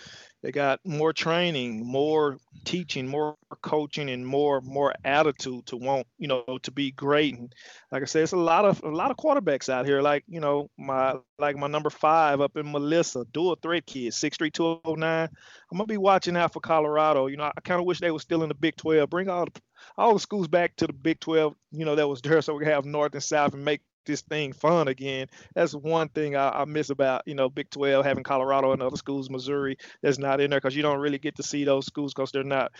they 0.41 0.51
got 0.51 0.79
more 0.85 1.13
training 1.13 1.85
more 1.85 2.37
teaching 2.65 3.07
more 3.07 3.35
coaching 3.61 4.09
and 4.09 4.25
more 4.25 4.61
more 4.61 4.93
attitude 5.03 5.65
to 5.65 5.77
want 5.77 6.07
you 6.17 6.27
know 6.27 6.43
to 6.63 6.71
be 6.71 6.91
great. 6.91 7.37
And 7.37 7.53
like 7.91 8.01
i 8.01 8.05
said 8.05 8.23
it's 8.23 8.31
a 8.31 8.37
lot 8.37 8.65
of 8.65 8.81
a 8.83 8.89
lot 8.89 9.11
of 9.11 9.17
quarterbacks 9.17 9.69
out 9.69 9.85
here. 9.85 10.01
Like 10.01 10.23
you 10.27 10.39
know 10.39 10.69
my 10.77 11.15
like 11.39 11.57
my 11.57 11.67
number 11.67 11.89
five 11.89 12.41
up 12.41 12.55
in 12.57 12.71
melissa 12.71 13.25
dual 13.31 13.57
threat 13.61 13.85
kid 13.85 14.13
63209 14.13 15.29
i'm 15.71 15.77
gonna 15.77 15.85
be 15.87 15.97
watching 15.97 16.37
out 16.37 16.53
for 16.53 16.59
colorado. 16.59 17.27
You 17.27 17.37
know 17.37 17.51
i 17.55 17.61
kind 17.61 17.79
of 17.79 17.85
wish 17.85 17.99
they 17.99 18.11
were 18.11 18.19
still 18.19 18.43
in 18.43 18.49
the 18.49 18.55
big 18.55 18.75
12 18.77 19.09
bring 19.09 19.29
all 19.29 19.45
the 19.45 19.61
all 19.97 20.13
the 20.13 20.19
schools 20.19 20.47
back 20.47 20.75
to 20.77 20.87
the 20.87 20.93
Big 20.93 21.19
12, 21.19 21.55
you 21.71 21.85
know, 21.85 21.95
that 21.95 22.07
was 22.07 22.21
there 22.21 22.41
so 22.41 22.53
we 22.53 22.65
have 22.65 22.85
North 22.85 23.13
and 23.13 23.23
South 23.23 23.53
and 23.53 23.65
make 23.65 23.81
this 24.05 24.21
thing 24.21 24.53
fun 24.53 24.87
again. 24.87 25.27
That's 25.55 25.73
one 25.73 26.09
thing 26.09 26.35
I, 26.35 26.49
I, 26.49 26.65
miss 26.65 26.89
about, 26.89 27.23
you 27.25 27.35
know, 27.35 27.49
Big 27.49 27.69
12, 27.69 28.05
having 28.05 28.23
Colorado 28.23 28.71
and 28.71 28.81
other 28.81 28.97
schools, 28.97 29.29
Missouri, 29.29 29.77
that's 30.01 30.17
not 30.17 30.41
in 30.41 30.49
there 30.49 30.59
because 30.59 30.75
you 30.75 30.81
don't 30.81 30.99
really 30.99 31.17
get 31.17 31.35
to 31.35 31.43
see 31.43 31.63
those 31.63 31.85
schools 31.85 32.13
because 32.13 32.31
they're 32.31 32.43
not 32.43 32.71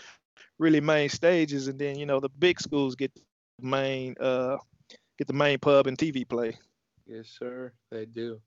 really 0.58 0.80
main 0.80 1.08
stages. 1.08 1.68
And 1.68 1.78
then, 1.78 1.98
you 1.98 2.06
know, 2.06 2.20
the 2.20 2.28
big 2.28 2.60
schools 2.60 2.94
get 2.94 3.14
the 3.14 3.22
main, 3.60 4.14
uh, 4.20 4.56
get 5.18 5.26
the 5.26 5.32
main 5.32 5.58
pub 5.58 5.86
and 5.86 5.96
TV 5.96 6.28
play. 6.28 6.56
Yes, 7.06 7.28
sir, 7.38 7.72
they 7.90 8.06
do. 8.06 8.40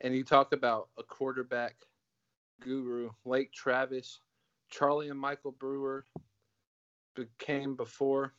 And 0.00 0.14
you 0.14 0.24
talk 0.24 0.52
about 0.52 0.88
a 0.98 1.02
quarterback 1.02 1.76
guru, 2.60 3.10
Lake 3.24 3.52
Travis, 3.52 4.20
Charlie 4.70 5.08
and 5.08 5.18
Michael 5.18 5.52
Brewer, 5.52 6.04
became 7.14 7.76
before 7.76 8.34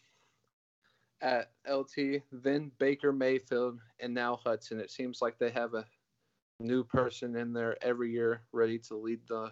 at 1.26 1.50
LT, 1.68 2.22
then 2.32 2.72
Baker 2.78 3.12
Mayfield, 3.12 3.80
and 4.00 4.14
now 4.14 4.40
Hudson. 4.46 4.80
It 4.80 4.92
seems 4.92 5.22
like 5.22 5.40
they 5.40 5.50
have 5.50 5.74
a 5.74 5.86
new 6.60 6.84
person 6.84 7.36
in 7.36 7.52
there 7.52 7.84
every 7.84 8.12
year 8.12 8.44
ready 8.52 8.78
to 8.80 8.96
lead 8.96 9.20
the 9.28 9.52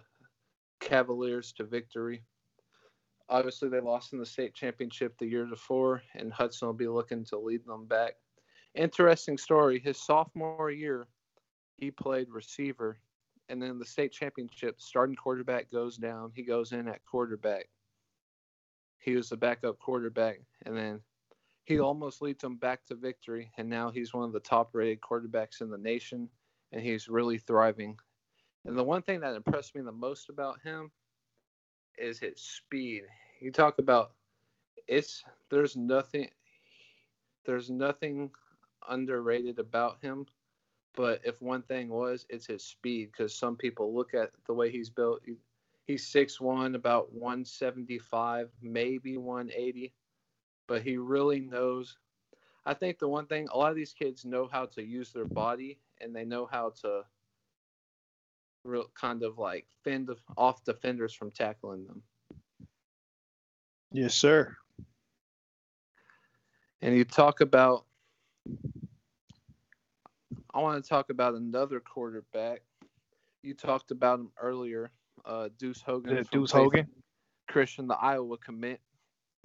Cavaliers 0.80 1.52
to 1.54 1.64
victory. 1.64 2.22
Obviously, 3.28 3.68
they 3.68 3.80
lost 3.80 4.12
in 4.12 4.20
the 4.20 4.26
state 4.26 4.54
championship 4.54 5.18
the 5.18 5.26
year 5.26 5.46
before, 5.46 6.00
and 6.14 6.32
Hudson 6.32 6.68
will 6.68 6.74
be 6.74 6.86
looking 6.86 7.24
to 7.24 7.38
lead 7.38 7.66
them 7.66 7.86
back. 7.86 8.14
Interesting 8.76 9.36
story. 9.36 9.80
His 9.80 9.98
sophomore 9.98 10.70
year, 10.70 11.08
he 11.76 11.90
played 11.90 12.28
receiver, 12.30 12.98
and 13.48 13.60
then 13.60 13.80
the 13.80 13.84
state 13.84 14.12
championship, 14.12 14.80
starting 14.80 15.16
quarterback 15.16 15.72
goes 15.72 15.96
down. 15.96 16.30
He 16.34 16.44
goes 16.44 16.70
in 16.72 16.86
at 16.86 17.04
quarterback 17.04 17.68
he 19.04 19.16
was 19.16 19.28
the 19.28 19.36
backup 19.36 19.78
quarterback, 19.78 20.40
and 20.64 20.74
then 20.74 21.00
he 21.64 21.80
almost 21.80 22.22
leads 22.22 22.42
them 22.42 22.56
back 22.56 22.84
to 22.86 22.94
victory. 22.94 23.50
And 23.58 23.68
now 23.68 23.90
he's 23.90 24.14
one 24.14 24.24
of 24.24 24.32
the 24.32 24.40
top 24.40 24.74
rated 24.74 25.00
quarterbacks 25.00 25.60
in 25.60 25.70
the 25.70 25.78
nation, 25.78 26.28
and 26.72 26.82
he's 26.82 27.08
really 27.08 27.38
thriving. 27.38 27.98
And 28.64 28.76
the 28.76 28.84
one 28.84 29.02
thing 29.02 29.20
that 29.20 29.34
impressed 29.34 29.74
me 29.74 29.82
the 29.82 29.92
most 29.92 30.28
about 30.28 30.60
him 30.62 30.90
is 31.98 32.18
his 32.18 32.40
speed. 32.40 33.02
You 33.40 33.50
talk 33.50 33.78
about 33.78 34.12
it's 34.86 35.24
there's 35.50 35.76
nothing 35.76 36.28
there's 37.46 37.70
nothing 37.70 38.30
underrated 38.88 39.58
about 39.58 39.96
him 40.02 40.26
but 40.94 41.20
if 41.24 41.40
one 41.40 41.62
thing 41.62 41.88
was 41.88 42.26
it's 42.28 42.46
his 42.46 42.62
speed 42.62 43.10
because 43.10 43.34
some 43.34 43.56
people 43.56 43.94
look 43.94 44.12
at 44.12 44.30
the 44.46 44.52
way 44.52 44.70
he's 44.70 44.90
built 44.90 45.22
He's 45.86 46.06
six 46.06 46.40
one, 46.40 46.74
about 46.74 47.12
175, 47.12 48.48
maybe 48.62 49.18
180, 49.18 49.92
but 50.66 50.82
he 50.82 50.96
really 50.96 51.40
knows. 51.40 51.96
I 52.66 52.74
think 52.74 52.98
the 52.98 53.08
one 53.08 53.26
thing 53.26 53.48
a 53.52 53.58
lot 53.58 53.70
of 53.70 53.76
these 53.76 53.92
kids 53.92 54.24
know 54.24 54.48
how 54.50 54.66
to 54.66 54.82
use 54.82 55.12
their 55.12 55.26
body 55.26 55.78
and 56.00 56.14
they 56.14 56.24
know 56.24 56.46
how 56.46 56.72
to 56.82 57.02
real 58.64 58.86
kind 58.98 59.22
of 59.22 59.38
like 59.38 59.66
fend 59.82 60.10
off 60.36 60.64
defenders 60.64 61.12
from 61.12 61.30
tackling 61.30 61.86
them. 61.86 62.02
Yes, 63.92 64.14
sir. 64.14 64.56
And 66.80 66.96
you 66.96 67.04
talk 67.04 67.40
about 67.40 67.84
I 70.52 70.60
want 70.60 70.82
to 70.82 70.88
talk 70.88 71.10
about 71.10 71.34
another 71.34 71.80
quarterback. 71.80 72.62
You 73.42 73.54
talked 73.54 73.90
about 73.90 74.20
him 74.20 74.30
earlier 74.40 74.90
uh, 75.24 75.48
Deuce 75.58 75.80
Hogan. 75.80 76.16
Yeah, 76.16 76.22
Deuce 76.30 76.50
Hogan. 76.50 76.86
Christian, 77.48 77.86
the 77.86 77.96
Iowa 77.96 78.36
commit. 78.38 78.80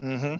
Mm-hmm. 0.02 0.36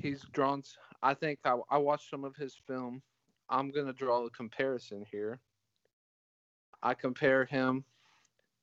He's 0.00 0.22
drawn. 0.32 0.62
I 1.02 1.14
think 1.14 1.38
I, 1.44 1.56
I 1.70 1.78
watched 1.78 2.10
some 2.10 2.24
of 2.24 2.36
his 2.36 2.54
film. 2.66 3.02
I'm 3.48 3.70
gonna 3.70 3.92
draw 3.92 4.24
a 4.24 4.30
comparison 4.30 5.04
here. 5.10 5.40
I 6.82 6.94
compare 6.94 7.44
him 7.44 7.84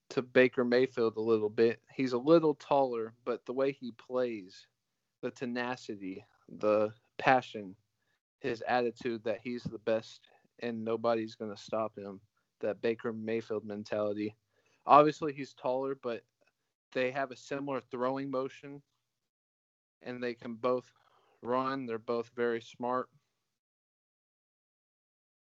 to 0.10 0.22
Baker 0.22 0.64
Mayfield 0.64 1.18
a 1.18 1.22
little 1.22 1.50
bit. 1.50 1.80
He's 1.94 2.14
a 2.14 2.18
little 2.18 2.54
taller, 2.56 3.14
but 3.26 3.46
the 3.46 3.54
way 3.54 3.72
he 3.72 3.92
plays, 3.94 4.68
the 5.22 5.32
tenacity, 5.32 6.24
the 6.60 6.94
passion, 7.18 7.76
his 8.40 8.62
attitude 8.68 9.24
that 9.24 9.40
he's 9.42 9.64
the 9.64 9.80
best 9.80 10.22
and 10.60 10.84
nobody's 10.84 11.36
going 11.36 11.54
to 11.54 11.62
stop 11.62 11.98
him, 11.98 12.20
that 12.62 12.82
Baker 12.82 13.12
Mayfield 13.12 13.66
mentality. 13.66 14.36
Obviously, 14.86 15.34
he's 15.34 15.54
taller, 15.54 15.98
but 16.02 16.22
they 16.94 17.10
have 17.12 17.32
a 17.32 17.36
similar 17.36 17.82
throwing 17.90 18.30
motion, 18.30 18.82
and 20.06 20.22
they 20.22 20.34
can 20.34 20.56
both 20.56 20.86
run. 21.42 21.86
They're 21.86 21.98
both 21.98 22.30
very 22.36 22.62
smart. 22.62 23.10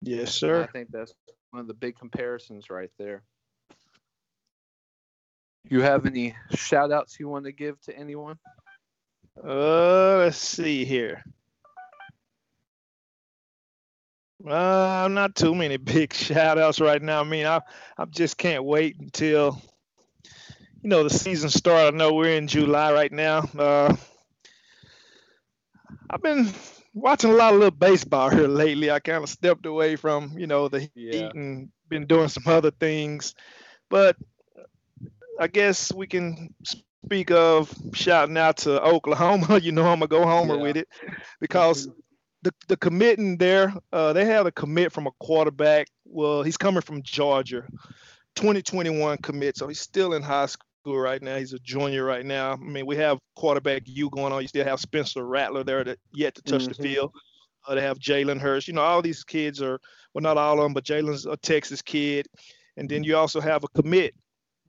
Yes, 0.01 0.35
sir. 0.35 0.63
I 0.63 0.67
think 0.67 0.91
that's 0.91 1.13
one 1.51 1.61
of 1.61 1.67
the 1.67 1.73
big 1.73 1.97
comparisons 1.97 2.69
right 2.69 2.91
there. 2.97 3.23
You 5.67 5.81
have 5.81 6.05
any 6.05 6.35
shout 6.51 6.91
outs 6.91 7.19
you 7.19 7.27
want 7.27 7.45
to 7.45 7.51
give 7.51 7.81
to 7.81 7.97
anyone? 7.97 8.37
Uh, 9.43 10.17
let's 10.17 10.37
see 10.37 10.85
here. 10.85 11.23
Uh, 14.47 15.07
not 15.09 15.35
too 15.35 15.55
many 15.55 15.77
big 15.77 16.13
shout 16.13 16.59
outs 16.59 16.79
right 16.79 17.01
now. 17.01 17.21
I 17.21 17.23
mean, 17.23 17.45
I 17.47 17.61
I 17.97 18.05
just 18.05 18.37
can't 18.37 18.63
wait 18.63 18.99
until 18.99 19.59
you 20.81 20.89
know 20.89 21.03
the 21.03 21.09
season 21.09 21.49
starts. 21.49 21.93
I 21.93 21.97
know 21.97 22.13
we're 22.13 22.37
in 22.37 22.47
July 22.47 22.93
right 22.93 23.11
now. 23.11 23.39
Uh, 23.57 23.95
I've 26.09 26.21
been 26.21 26.51
watching 26.93 27.31
a 27.31 27.33
lot 27.33 27.53
of 27.53 27.59
little 27.59 27.77
baseball 27.77 28.29
here 28.29 28.47
lately. 28.47 28.91
I 28.91 28.99
kind 28.99 29.23
of 29.23 29.29
stepped 29.29 29.65
away 29.65 29.95
from 29.95 30.37
you 30.37 30.47
know 30.47 30.67
the 30.67 30.89
yeah. 30.95 31.11
heat 31.11 31.35
and 31.35 31.69
been 31.89 32.07
doing 32.07 32.29
some 32.29 32.43
other 32.47 32.71
things, 32.71 33.35
but 33.89 34.15
I 35.39 35.47
guess 35.47 35.93
we 35.93 36.07
can 36.07 36.53
speak 36.63 37.31
of 37.31 37.73
shouting 37.93 38.37
out 38.37 38.57
to 38.57 38.81
Oklahoma. 38.83 39.59
You 39.61 39.71
know 39.71 39.85
I'm 39.85 39.99
gonna 39.99 40.07
go 40.07 40.25
homer 40.25 40.55
yeah. 40.55 40.61
with 40.61 40.77
it 40.77 40.87
because 41.39 41.87
the 42.43 42.53
the 42.67 42.77
committing 42.77 43.37
there, 43.37 43.73
uh, 43.91 44.13
they 44.13 44.25
have 44.25 44.45
a 44.45 44.51
commit 44.51 44.91
from 44.91 45.07
a 45.07 45.11
quarterback. 45.19 45.87
Well, 46.05 46.43
he's 46.43 46.57
coming 46.57 46.81
from 46.81 47.03
Georgia, 47.03 47.67
2021 48.35 49.17
commit, 49.17 49.57
so 49.57 49.67
he's 49.67 49.81
still 49.81 50.13
in 50.13 50.21
high 50.21 50.45
school 50.45 50.64
right 50.93 51.21
now. 51.21 51.37
He's 51.37 51.53
a 51.53 51.59
junior 51.59 52.03
right 52.03 52.25
now. 52.25 52.53
I 52.53 52.55
mean, 52.57 52.85
we 52.85 52.95
have 52.97 53.19
quarterback 53.35 53.83
U 53.85 54.09
going 54.09 54.33
on. 54.33 54.41
You 54.41 54.47
still 54.47 54.65
have 54.65 54.79
Spencer 54.79 55.25
Rattler 55.25 55.63
there 55.63 55.83
that 55.83 55.99
yet 56.13 56.35
to 56.35 56.41
touch 56.43 56.63
mm-hmm. 56.63 56.81
the 56.81 56.89
field. 56.89 57.11
Uh, 57.67 57.75
they 57.75 57.81
have 57.81 57.99
Jalen 57.99 58.39
Hurts. 58.39 58.67
You 58.67 58.75
know, 58.75 58.81
all 58.81 59.01
these 59.01 59.23
kids 59.23 59.61
are 59.61 59.79
well, 60.13 60.21
not 60.21 60.37
all 60.37 60.59
of 60.59 60.63
them, 60.63 60.73
but 60.73 60.85
Jalen's 60.85 61.25
a 61.25 61.37
Texas 61.37 61.81
kid. 61.81 62.27
And 62.77 62.89
then 62.89 63.03
you 63.03 63.17
also 63.17 63.41
have 63.41 63.63
a 63.63 63.67
commit 63.69 64.13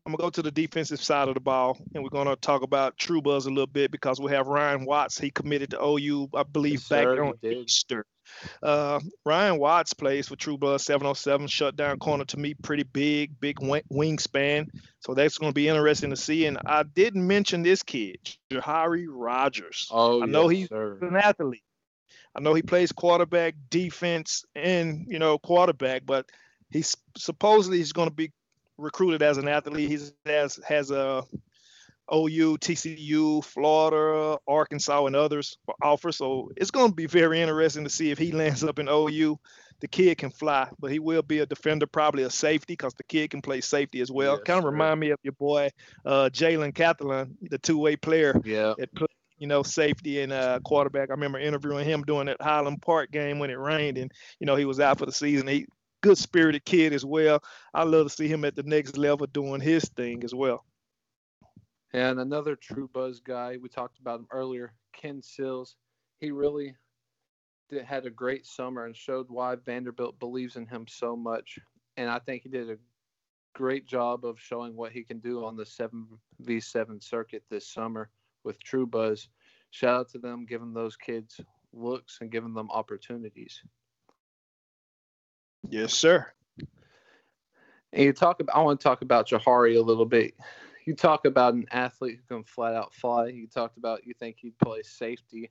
I'm 0.07 0.13
gonna 0.13 0.23
go 0.23 0.31
to 0.31 0.43
the 0.43 0.53
defensive 0.53 1.03
side 1.03 1.27
of 1.27 1.35
the 1.35 1.41
ball, 1.41 1.77
and 1.93 2.05
we're 2.05 2.11
gonna 2.11 2.37
talk 2.37 2.63
about 2.63 2.97
True 2.97 3.21
Buzz 3.21 3.47
a 3.47 3.51
little 3.51 3.67
bit 3.67 3.91
because 3.91 4.21
we 4.21 4.31
have 4.31 4.47
Ryan 4.47 4.85
Watts. 4.85 5.19
He 5.19 5.33
committed 5.33 5.71
to 5.71 5.85
OU, 5.85 6.29
I 6.33 6.45
believe, 6.45 6.75
yes, 6.75 6.89
back 6.89 7.05
sir, 7.05 7.25
on 7.25 7.35
Easter. 7.43 8.07
Uh, 8.63 9.01
Ryan 9.25 9.59
Watts 9.59 9.95
plays 9.95 10.29
for 10.29 10.37
True 10.37 10.59
Buzz 10.59 10.85
707, 10.85 11.49
shut 11.49 11.75
down 11.75 11.99
corner 11.99 12.25
to 12.27 12.37
me, 12.37 12.55
pretty 12.55 12.85
big, 12.85 13.41
big 13.41 13.59
wingspan. 13.59 14.69
So 15.01 15.15
that's 15.15 15.39
going 15.39 15.51
to 15.51 15.55
be 15.55 15.69
interesting 15.69 16.11
to 16.11 16.17
see. 16.17 16.47
And 16.47 16.59
I 16.65 16.85
didn't 16.85 17.27
mention 17.27 17.63
this 17.63 17.83
kid, 17.83 18.19
Jahari 18.51 19.07
Rogers. 19.09 19.89
Oh, 19.91 20.23
I 20.23 20.27
know 20.27 20.49
yes, 20.51 20.59
he's 20.59 20.69
sir. 20.69 20.99
an 21.03 21.17
athlete. 21.17 21.63
I 22.37 22.41
know 22.41 22.55
he 22.55 22.63
plays 22.63 22.93
quarterback, 22.93 23.55
defense, 23.71 24.45
and 24.55 25.07
you 25.09 25.19
know 25.19 25.39
quarterback, 25.39 26.05
but 26.05 26.27
he's 26.71 26.97
supposedly 27.17 27.79
he's 27.79 27.93
going 27.93 28.09
to 28.09 28.15
be 28.15 28.31
recruited 28.79 29.23
as 29.23 29.39
an 29.39 29.49
athlete. 29.49 29.89
He 29.91 29.99
has 30.31 30.59
has 30.67 30.91
a 30.91 31.25
OU, 32.13 32.59
TCU, 32.59 33.45
Florida, 33.45 34.39
Arkansas, 34.47 35.07
and 35.07 35.17
others 35.17 35.59
for 35.65 35.75
offers. 35.83 36.17
So 36.17 36.51
it's 36.57 36.71
going 36.71 36.91
to 36.91 36.95
be 36.95 37.07
very 37.07 37.41
interesting 37.41 37.85
to 37.85 37.91
see 37.91 38.11
if 38.11 38.19
he 38.19 38.31
lands 38.33 38.63
up 38.63 38.79
in 38.79 38.89
OU. 38.89 39.39
the 39.81 39.89
kid 39.89 40.17
can 40.17 40.31
fly, 40.31 40.69
but 40.79 40.91
he 40.93 40.99
will 41.01 41.23
be 41.23 41.41
a 41.41 41.47
defender, 41.47 41.87
probably 41.87 42.23
a 42.23 42.31
safety, 42.31 42.75
because 42.75 42.95
the 42.95 43.03
kid 43.05 43.31
can 43.31 43.43
play 43.43 43.61
safety 43.61 44.01
as 44.01 44.11
well. 44.11 44.35
Yes, 44.35 44.45
kind 44.45 44.59
of 44.59 44.65
remind 44.65 45.01
me 45.01 45.11
of 45.11 45.19
your 45.23 45.33
boy 45.35 45.69
uh, 46.05 46.31
Jalen 46.33 46.75
Catherine, 46.75 47.37
the 47.43 47.59
two-way 47.59 47.97
player 47.97 48.41
Yeah. 48.45 48.75
that 48.79 48.89
you 49.39 49.47
know 49.47 49.63
safety 49.63 50.21
and 50.23 50.33
uh, 50.33 50.61
quarterback. 50.65 51.11
I 51.11 51.13
remember 51.13 51.39
interviewing 51.39 51.85
him 51.85 52.05
during 52.05 52.27
that 52.27 52.41
Highland 52.41 52.81
Park 52.81 53.11
game 53.11 53.39
when 53.39 53.51
it 53.51 53.59
rained, 53.59 53.99
and 53.99 54.11
you 54.41 54.47
know 54.47 54.55
he 54.57 54.65
was 54.65 54.81
out 54.81 54.99
for 54.99 55.05
the 55.07 55.13
season. 55.13 55.47
He 55.49 55.67
good 56.07 56.19
spirited 56.19 56.65
kid 56.65 56.93
as 56.93 57.05
well. 57.05 57.43
I 57.75 57.83
love 57.83 58.07
to 58.07 58.11
see 58.11 58.29
him 58.29 58.45
at 58.45 58.55
the 58.55 58.63
next 58.63 58.97
level 58.97 59.27
doing 59.27 59.61
his 59.61 59.85
thing 59.97 60.23
as 60.23 60.33
well. 60.35 60.65
And 61.93 62.21
another 62.21 62.55
true 62.55 62.89
buzz 62.93 63.19
guy, 63.21 63.57
we 63.61 63.69
talked 63.69 63.99
about 63.99 64.21
him 64.21 64.27
earlier, 64.31 64.73
Ken 64.93 65.21
Seals. 65.21 65.75
He 66.21 66.31
really 66.31 66.77
did, 67.71 67.85
had 67.85 68.07
a 68.07 68.11
great 68.11 68.47
summer 68.47 68.87
and 68.87 68.97
showed 68.97 69.27
why 69.29 69.57
Vanderbilt 69.57 70.19
believes 70.21 70.55
in 70.55 70.67
him 70.67 70.87
so 70.89 71.17
much. 71.17 71.59
And 71.97 72.09
I 72.09 72.21
think 72.21 72.43
he 72.43 72.49
did 72.49 72.71
a 72.71 72.79
great 73.55 73.87
job 73.87 74.25
of 74.25 74.39
showing 74.39 74.77
what 74.77 74.93
he 74.93 75.03
can 75.03 75.19
do 75.19 75.45
on 75.45 75.57
the 75.57 75.65
7v7 75.65 77.03
circuit 77.03 77.43
this 77.51 77.67
summer 77.67 78.11
with 78.45 78.63
True 78.63 78.87
Buzz. 78.87 79.29
Shout 79.73 80.01
out 80.01 80.09
to 80.11 80.19
them 80.19 80.47
giving 80.47 80.73
those 80.73 80.97
kids 80.97 81.41
looks 81.73 82.19
and 82.21 82.31
giving 82.31 82.55
them 82.55 82.71
opportunities. 82.71 83.61
Yes, 85.69 85.95
sir. 85.95 86.27
And 87.93 88.05
you 88.05 88.13
talk 88.13 88.41
about, 88.41 88.57
I 88.57 88.63
want 88.63 88.81
to 88.81 88.85
talk 88.85 89.03
about 89.03 89.29
Jahari 89.29 89.77
a 89.77 89.83
little 89.83 90.05
bit. 90.05 90.35
You 90.87 90.95
talk 90.95 91.25
about 91.25 91.55
an 91.55 91.67
athlete 91.73 92.19
who 92.19 92.37
can 92.37 92.45
flat 92.45 92.75
out 92.75 92.95
fly. 92.95 93.27
You 93.29 93.47
talked 93.47 93.77
about 93.77 94.07
you 94.07 94.15
think 94.15 94.37
he'd 94.39 94.59
play 94.59 94.83
safety. 94.83 95.51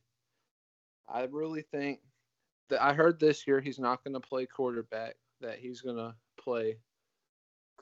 I 1.09 1.23
really 1.29 1.61
think 1.61 1.99
that 2.69 2.81
I 2.83 2.93
heard 2.93 3.19
this 3.19 3.45
year 3.45 3.59
he's 3.59 3.79
not 3.79 4.03
going 4.03 4.13
to 4.13 4.19
play 4.19 4.45
quarterback, 4.45 5.15
that 5.41 5.59
he's 5.59 5.81
going 5.81 5.97
to 5.97 6.15
play 6.39 6.77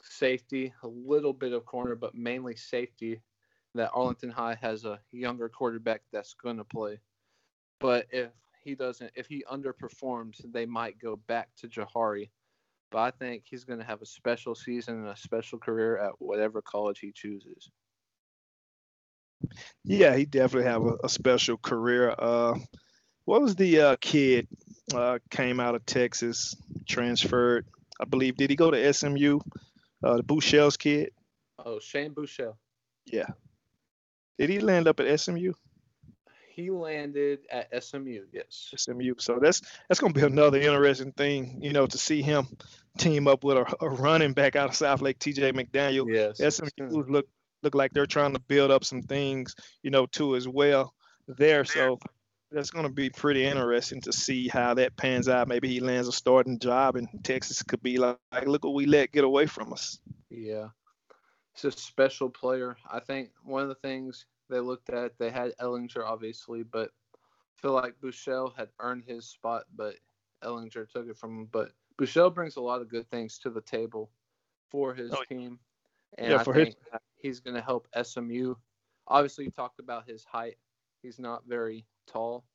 safety, 0.02 0.74
a 0.84 0.88
little 0.88 1.34
bit 1.34 1.54
of 1.54 1.66
corner, 1.66 1.96
but 1.96 2.16
mainly 2.16 2.56
safety. 2.56 3.22
That 3.76 3.92
Arlington 3.94 4.30
High 4.30 4.56
has 4.62 4.86
a 4.86 5.00
younger 5.12 5.50
quarterback 5.50 6.02
that's 6.12 6.36
going 6.36 6.58
to 6.58 6.64
play. 6.64 7.00
But 7.80 8.06
if 8.12 8.30
he 8.64 8.76
doesn't, 8.76 9.12
if 9.16 9.28
he 9.28 9.44
underperforms, 9.52 10.42
they 10.52 10.66
might 10.66 11.00
go 11.00 11.16
back 11.16 11.50
to 11.58 11.68
Jahari 11.68 12.30
but 12.94 13.00
I 13.00 13.10
think 13.10 13.46
he's 13.48 13.64
going 13.64 13.80
to 13.80 13.86
have 13.86 14.04
a 14.04 14.06
special 14.06 14.54
season 14.54 15.00
and 15.00 15.08
a 15.08 15.18
special 15.18 15.58
career 15.58 15.98
at 15.98 16.12
whatever 16.20 16.62
college 16.62 17.00
he 17.00 17.12
chooses. 17.12 17.72
Yeah, 19.84 20.16
he 20.16 20.26
definitely 20.26 20.70
have 20.70 20.84
a, 20.86 20.98
a 21.04 21.10
special 21.10 21.58
career. 21.58 22.14
Uh, 22.18 22.54
what 23.26 23.42
was 23.42 23.56
the 23.56 23.82
uh, 23.82 23.96
kid 24.00 24.48
uh, 24.94 25.18
came 25.32 25.60
out 25.60 25.74
of 25.74 25.84
Texas, 25.88 26.56
transferred? 26.88 27.66
I 28.00 28.06
believe. 28.06 28.38
Did 28.38 28.52
he 28.52 28.56
go 28.56 28.70
to 28.70 28.94
SMU? 28.94 29.40
Uh, 30.04 30.18
the 30.18 30.24
Buechele's 30.24 30.78
kid. 30.78 31.10
Oh, 31.58 31.80
Shane 31.80 32.14
Buechele. 32.14 32.56
Yeah. 33.08 33.28
Did 34.38 34.52
he 34.52 34.60
land 34.60 34.88
up 34.88 35.00
at 35.00 35.20
SMU? 35.20 35.54
He 36.56 36.70
landed 36.70 37.40
at 37.50 37.84
SMU. 37.84 38.26
Yes. 38.32 38.72
SMU. 38.76 39.16
So 39.18 39.40
that's 39.42 39.62
that's 39.90 40.00
gonna 40.00 40.14
be 40.14 40.22
another 40.22 40.60
interesting 40.60 41.12
thing, 41.14 41.60
you 41.62 41.74
know, 41.74 41.88
to 41.88 41.98
see 41.98 42.22
him 42.22 42.48
team 42.98 43.28
up 43.28 43.44
with 43.44 43.58
a, 43.58 43.76
a 43.82 43.90
running 43.90 44.34
back 44.34 44.56
out 44.56 44.70
of 44.70 44.76
South 44.76 45.02
Lake, 45.02 45.18
TJ 45.18 45.54
McDaniel. 45.54 46.06
Yes. 46.08 46.56
SMU 46.56 46.88
hmm. 46.88 47.12
look 47.12 47.28
look 47.64 47.74
like 47.74 47.92
they're 47.94 48.06
trying 48.06 48.34
to 48.34 48.40
build 48.40 48.70
up 48.70 48.84
some 48.84 49.02
things, 49.02 49.56
you 49.82 49.90
know, 49.90 50.06
too 50.06 50.36
as 50.36 50.48
well 50.48 50.94
there. 51.28 51.66
So 51.66 51.98
that's 52.52 52.70
going 52.70 52.86
to 52.86 52.92
be 52.92 53.10
pretty 53.10 53.46
interesting 53.46 54.02
to 54.02 54.14
see 54.14 54.48
how 54.48 54.76
that 54.76 54.96
pans 54.96 55.28
out. 55.28 55.48
Maybe 55.48 55.70
he 55.70 55.80
lands 55.80 56.08
a 56.08 56.12
starting 56.12 56.60
job 56.60 56.98
in 56.98 57.08
Texas. 57.24 57.64
Could 57.64 57.82
be 57.82 57.98
like, 57.98 58.18
like 58.32 58.48
look 58.48 58.64
what 58.64 58.76
we 58.76 58.86
let 58.86 59.12
get 59.12 59.24
away 59.24 59.48
from 59.48 59.74
us. 59.74 59.98
Yeah. 60.30 60.68
He's 61.56 61.66
a 61.66 61.72
special 61.72 62.30
player. 62.30 62.76
I 62.92 63.00
think 63.00 63.30
one 63.44 63.64
of 63.64 63.70
the 63.70 63.76
things 63.76 64.26
they 64.50 64.60
looked 64.60 64.90
at, 64.90 65.18
they 65.18 65.30
had 65.30 65.54
Ehlinger 65.60 66.04
obviously, 66.06 66.64
but 66.64 66.92
I 67.16 67.62
feel 67.62 67.74
like 67.74 68.00
Buechele 68.02 68.54
had 68.56 68.70
earned 68.80 69.04
his 69.06 69.26
spot, 69.26 69.64
but 69.76 69.96
Ehlinger 70.44 70.90
took 70.90 71.08
it 71.08 71.18
from 71.18 71.40
him. 71.40 71.46
But 71.52 71.72
Buechele 71.98 72.34
brings 72.34 72.56
a 72.58 72.62
lot 72.62 72.82
of 72.82 72.90
good 72.90 73.10
things 73.10 73.40
to 73.40 73.50
the 73.50 73.62
table 73.62 74.12
for 74.70 74.94
his 74.94 75.12
Oh, 75.12 75.24
team. 75.24 75.60
And 76.18 76.32
yeah, 76.32 76.42
I 76.42 76.44
for 76.44 76.54
his- 76.54 76.76
he's 77.16 77.40
going 77.40 77.56
to 77.56 77.62
help 77.62 77.88
SMU. 77.94 78.56
Obviously, 79.08 79.46
you 79.46 79.52
talked 79.52 79.80
about 79.80 80.08
his 80.08 80.24
height. 80.24 80.58
He's 81.02 81.20
not 81.20 81.46
very 81.46 81.86
tall, 82.06 82.46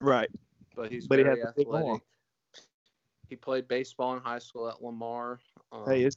Right. 0.00 0.30
but 0.74 0.90
he's 0.90 1.06
But 1.06 1.18
he 1.18 1.24
very 1.24 1.40
has 1.40 1.48
a 1.50 1.52
big 1.56 1.66
arm. 1.68 1.76
athletic. 1.82 2.02
He 3.28 3.36
played 3.36 3.66
baseball 3.68 4.14
in 4.14 4.20
high 4.20 4.38
school 4.38 4.68
at 4.68 4.82
Lamar. 4.82 5.40
Um, 5.70 5.86
Hey, 5.86 6.08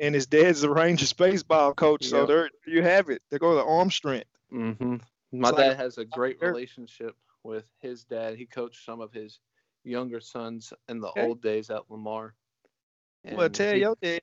and 0.00 0.14
his 0.14 0.26
dad's 0.26 0.62
a 0.62 0.70
Rangers 0.70 1.12
baseball 1.12 1.74
coach, 1.74 2.06
so 2.06 2.24
there 2.26 2.50
you 2.66 2.82
have 2.82 3.10
it. 3.10 3.22
They 3.30 3.38
go 3.38 3.54
to 3.54 3.62
arm 3.64 3.90
strength. 3.90 4.28
Hmm 4.50 4.96
My 5.32 5.50
dad 5.52 5.76
has 5.76 5.98
a 5.98 6.04
great 6.04 6.40
relationship 6.40 7.14
with 7.42 7.68
his 7.80 8.04
dad. 8.04 8.36
He 8.36 8.46
coached 8.46 8.84
some 8.84 9.00
of 9.00 9.12
his 9.12 9.40
younger 9.84 10.20
sons 10.20 10.72
in 10.88 11.00
the 11.00 11.08
Okay. 11.08 11.22
old 11.22 11.42
days 11.42 11.70
at 11.70 11.90
Lamar. 11.90 12.34
well, 13.24 13.48
tell 13.50 13.74
he- 13.74 13.80
your 13.80 13.96
dad. 14.00 14.20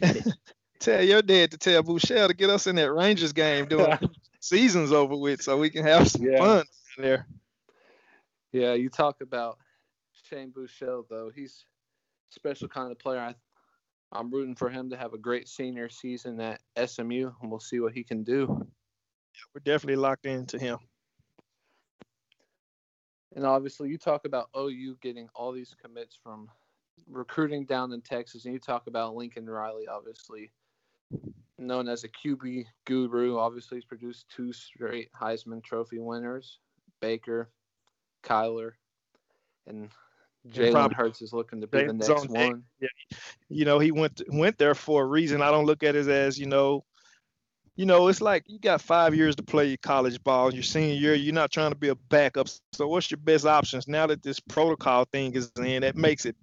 tell 0.80 1.02
your 1.02 1.22
dad 1.22 1.50
to 1.52 1.58
tell 1.58 1.82
Buechele 1.82 2.28
to 2.28 2.34
get 2.34 2.50
us 2.50 2.66
in 2.66 2.76
that 2.76 2.92
Rangers 2.92 3.32
game 3.32 3.66
doing 3.66 3.96
season's 4.40 4.92
over 4.92 5.16
with, 5.16 5.42
so 5.42 5.58
we 5.58 5.70
can 5.70 5.84
have 5.84 6.08
some 6.08 6.22
Yeah. 6.22 6.38
fun 6.38 6.64
there. 6.98 7.26
Yeah, 8.52 8.74
you 8.74 8.90
talk 8.90 9.20
about 9.20 9.58
Shane 10.28 10.50
Buechele 10.52 11.04
though. 11.08 11.30
He's 11.34 11.64
a 12.30 12.34
special 12.34 12.68
kind 12.68 12.90
of 12.90 12.98
player. 12.98 13.20
I, 13.20 13.34
I'm 14.12 14.30
rooting 14.30 14.56
for 14.56 14.68
him 14.68 14.90
to 14.90 14.96
have 14.96 15.14
a 15.14 15.18
great 15.18 15.48
senior 15.48 15.88
season 15.88 16.38
at 16.40 16.60
SMU, 16.76 17.30
and 17.40 17.50
we'll 17.50 17.60
see 17.60 17.80
what 17.80 17.92
he 17.94 18.02
can 18.04 18.24
do. 18.24 18.66
We're 19.54 19.60
definitely 19.64 19.96
locked 19.96 20.26
into 20.26 20.58
him. 20.58 20.78
And 23.34 23.46
obviously, 23.46 23.88
you 23.88 23.98
talk 23.98 24.24
about 24.24 24.50
OU 24.56 24.96
getting 25.00 25.28
all 25.34 25.52
these 25.52 25.74
commits 25.80 26.18
from 26.22 26.48
recruiting 27.08 27.64
down 27.64 27.92
in 27.92 28.02
Texas, 28.02 28.44
and 28.44 28.52
you 28.52 28.60
talk 28.60 28.86
about 28.86 29.16
Lincoln 29.16 29.48
Riley, 29.48 29.88
obviously 29.88 30.52
known 31.58 31.88
as 31.88 32.04
a 32.04 32.08
QB 32.08 32.66
guru. 32.84 33.38
Obviously, 33.38 33.78
he's 33.78 33.84
produced 33.84 34.26
two 34.28 34.52
straight 34.52 35.10
Heisman 35.18 35.62
Trophy 35.62 35.98
winners, 35.98 36.58
Baker, 37.00 37.50
Kyler, 38.22 38.72
and 39.66 39.90
Jalen 40.50 40.92
Hurts 40.92 41.22
is 41.22 41.32
looking 41.32 41.60
to 41.60 41.66
be 41.66 41.84
the 41.84 41.92
next 41.92 42.28
one. 42.28 42.64
you 43.48 43.64
know, 43.64 43.78
he 43.78 43.92
went 43.92 44.20
went 44.28 44.58
there 44.58 44.74
for 44.74 45.04
a 45.04 45.06
reason. 45.06 45.40
I 45.40 45.50
don't 45.50 45.66
look 45.66 45.82
at 45.82 45.94
it 45.94 46.08
as, 46.08 46.38
you 46.38 46.46
know, 46.46 46.84
you 47.76 47.86
know, 47.86 48.08
it's 48.08 48.20
like 48.20 48.44
you 48.46 48.58
got 48.58 48.82
five 48.82 49.14
years 49.14 49.34
to 49.36 49.42
play 49.42 49.76
college 49.76 50.22
ball. 50.22 50.52
Your 50.52 50.62
senior 50.62 50.94
year, 50.94 51.14
you're 51.14 51.34
not 51.34 51.50
trying 51.50 51.70
to 51.70 51.76
be 51.76 51.88
a 51.88 51.94
backup. 51.94 52.48
So 52.72 52.86
what's 52.86 53.10
your 53.10 53.18
best 53.18 53.46
options 53.46 53.88
now 53.88 54.06
that 54.06 54.22
this 54.22 54.40
protocol 54.40 55.06
thing 55.10 55.32
is 55.34 55.50
in? 55.58 55.82
That 55.82 55.96
makes 55.96 56.26
it 56.26 56.36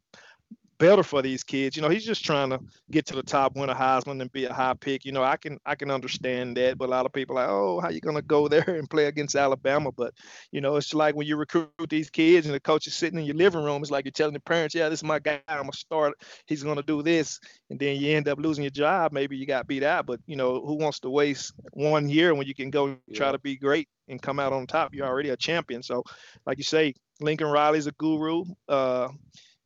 better 0.80 1.04
for 1.04 1.22
these 1.22 1.44
kids. 1.44 1.76
You 1.76 1.84
know, 1.84 1.90
he's 1.90 2.06
just 2.06 2.26
trying 2.26 2.50
to 2.50 2.60
get 2.90 3.06
to 3.08 3.16
the 3.16 3.22
top, 3.22 3.56
win 3.56 3.70
a 3.70 3.76
Heisman, 3.76 4.22
and 4.22 4.32
be 4.32 4.46
a 4.46 4.54
high 4.54 4.74
pick. 4.74 5.06
You 5.06 5.12
know, 5.12 5.24
I 5.24 5.38
can 5.38 5.60
I 5.66 5.76
can 5.76 5.92
understand 5.92 6.58
that, 6.58 6.78
but 6.78 6.88
a 6.88 6.92
lot 6.92 7.06
of 7.06 7.14
people 7.14 7.38
are 7.38 7.42
like, 7.42 7.52
oh, 7.52 7.80
how 7.82 7.90
you 7.90 8.00
gonna 8.00 8.22
go 8.22 8.48
there 8.48 8.68
and 8.68 8.90
play 8.90 9.06
against 9.06 9.36
Alabama? 9.36 9.92
But 9.92 10.14
you 10.52 10.62
know, 10.62 10.78
it's 10.78 10.94
like 10.94 11.16
when 11.16 11.28
you 11.28 11.36
recruit 11.36 11.70
these 11.90 12.10
kids 12.10 12.48
and 12.48 12.56
the 12.56 12.60
coach 12.60 12.88
is 12.88 12.96
sitting 12.96 13.20
in 13.20 13.26
your 13.26 13.36
living 13.36 13.64
room. 13.64 13.82
It's 13.82 13.92
like 13.92 14.06
you're 14.06 14.12
telling 14.12 14.34
the 14.34 14.40
parents, 14.40 14.74
yeah, 14.74 14.90
this 14.90 15.00
is 15.00 15.04
my 15.04 15.20
guy. 15.20 15.42
I'm 15.48 15.60
gonna 15.62 15.74
start. 15.74 16.14
He's 16.48 16.64
gonna 16.64 16.82
do 16.82 17.04
this, 17.04 17.40
and 17.70 17.78
then 17.78 17.98
you 17.98 18.16
end 18.16 18.28
up 18.28 18.40
losing 18.40 18.64
your 18.64 18.72
job. 18.72 19.12
Maybe 19.12 19.38
you 19.38 19.46
got 19.46 19.68
beat 19.68 19.84
out, 19.84 20.06
but 20.06 20.20
you 20.26 20.38
know, 20.38 20.66
who 20.66 20.76
wants 20.76 21.00
to 21.02 21.10
waste 21.10 21.54
one 21.74 22.10
year 22.10 22.34
when 22.34 22.48
you 22.48 22.56
can 22.56 22.70
go 22.70 22.98
try 23.14 23.32
to 23.32 23.40
be 23.40 23.58
great 23.58 23.88
and 24.08 24.22
come 24.22 24.40
out 24.40 24.54
on 24.54 24.66
top? 24.66 24.94
You're 24.94 25.08
already 25.08 25.30
a 25.30 25.38
champion. 25.38 25.84
So, 25.84 26.04
like 26.46 26.58
you 26.58 26.64
say, 26.64 26.94
Lincoln 27.20 27.48
Riley's 27.48 27.88
a 27.88 27.92
guru. 27.92 28.46
Uh, 28.68 29.10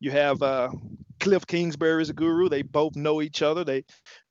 you 0.03 0.11
have 0.11 0.43
uh, 0.43 0.69
Cliff 1.21 1.47
Kingsbury 1.47 2.01
is 2.01 2.09
a 2.09 2.13
guru. 2.13 2.49
They 2.49 2.61
both 2.61 2.97
know 2.97 3.21
each 3.21 3.41
other. 3.41 3.63
They 3.63 3.85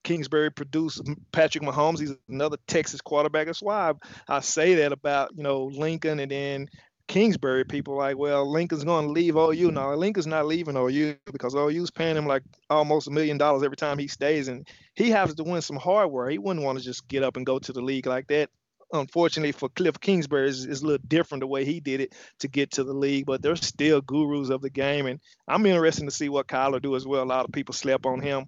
Kingsbury 0.04 0.50
produced 0.50 1.00
Patrick 1.32 1.64
Mahomes. 1.64 1.98
He's 1.98 2.14
another 2.28 2.58
Texas 2.66 3.00
quarterback. 3.00 3.46
That's 3.46 3.62
why 3.62 3.92
I, 4.28 4.36
I 4.36 4.40
say 4.40 4.74
that 4.74 4.92
about 4.92 5.30
you 5.34 5.42
know 5.42 5.64
Lincoln 5.64 6.20
and 6.20 6.30
then 6.30 6.68
Kingsbury. 7.08 7.64
People 7.64 7.96
like, 7.96 8.18
well, 8.18 8.48
Lincoln's 8.50 8.84
going 8.84 9.06
to 9.06 9.12
leave 9.12 9.34
OU. 9.34 9.70
No, 9.70 9.94
Lincoln's 9.94 10.26
not 10.26 10.44
leaving 10.44 10.76
OU 10.76 11.16
because 11.32 11.54
OU's 11.54 11.90
paying 11.90 12.18
him 12.18 12.26
like 12.26 12.42
almost 12.68 13.08
a 13.08 13.10
million 13.10 13.38
dollars 13.38 13.62
every 13.62 13.78
time 13.78 13.98
he 13.98 14.08
stays, 14.08 14.48
and 14.48 14.68
he 14.94 15.08
has 15.08 15.34
to 15.34 15.42
win 15.42 15.62
some 15.62 15.76
hardware. 15.76 16.28
He 16.28 16.36
wouldn't 16.36 16.66
want 16.66 16.78
to 16.78 16.84
just 16.84 17.08
get 17.08 17.22
up 17.22 17.38
and 17.38 17.46
go 17.46 17.58
to 17.58 17.72
the 17.72 17.80
league 17.80 18.06
like 18.06 18.26
that. 18.26 18.50
Unfortunately 18.92 19.52
for 19.52 19.68
Cliff 19.70 19.98
Kingsbury, 20.00 20.48
it's, 20.48 20.64
it's 20.64 20.82
a 20.82 20.86
little 20.86 21.06
different 21.08 21.40
the 21.40 21.46
way 21.46 21.64
he 21.64 21.80
did 21.80 22.00
it 22.00 22.14
to 22.40 22.48
get 22.48 22.72
to 22.72 22.84
the 22.84 22.92
league, 22.92 23.26
but 23.26 23.40
they're 23.40 23.56
still 23.56 24.00
gurus 24.02 24.50
of 24.50 24.60
the 24.60 24.70
game, 24.70 25.06
and 25.06 25.20
I'm 25.48 25.64
interested 25.66 26.04
to 26.04 26.10
see 26.10 26.28
what 26.28 26.46
Kyler 26.46 26.82
do 26.82 26.94
as 26.96 27.06
well. 27.06 27.22
A 27.22 27.24
lot 27.24 27.46
of 27.46 27.52
people 27.52 27.72
slept 27.72 28.04
on 28.06 28.20
him, 28.20 28.44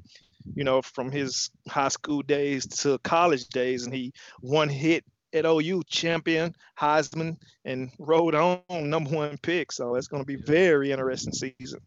you 0.54 0.64
know, 0.64 0.82
from 0.82 1.10
his 1.10 1.50
high 1.68 1.88
school 1.88 2.22
days 2.22 2.66
to 2.82 2.98
college 2.98 3.48
days, 3.48 3.84
and 3.84 3.94
he 3.94 4.12
one 4.40 4.68
hit 4.68 5.04
at 5.32 5.46
OU, 5.46 5.82
champion, 5.86 6.54
Heisman, 6.78 7.36
and 7.64 7.90
rode 7.98 8.34
on 8.34 8.60
number 8.70 9.10
one 9.10 9.36
pick. 9.38 9.72
So 9.72 9.96
it's 9.96 10.06
going 10.08 10.22
to 10.22 10.26
be 10.26 10.36
very 10.36 10.92
interesting 10.92 11.32
season. 11.32 11.80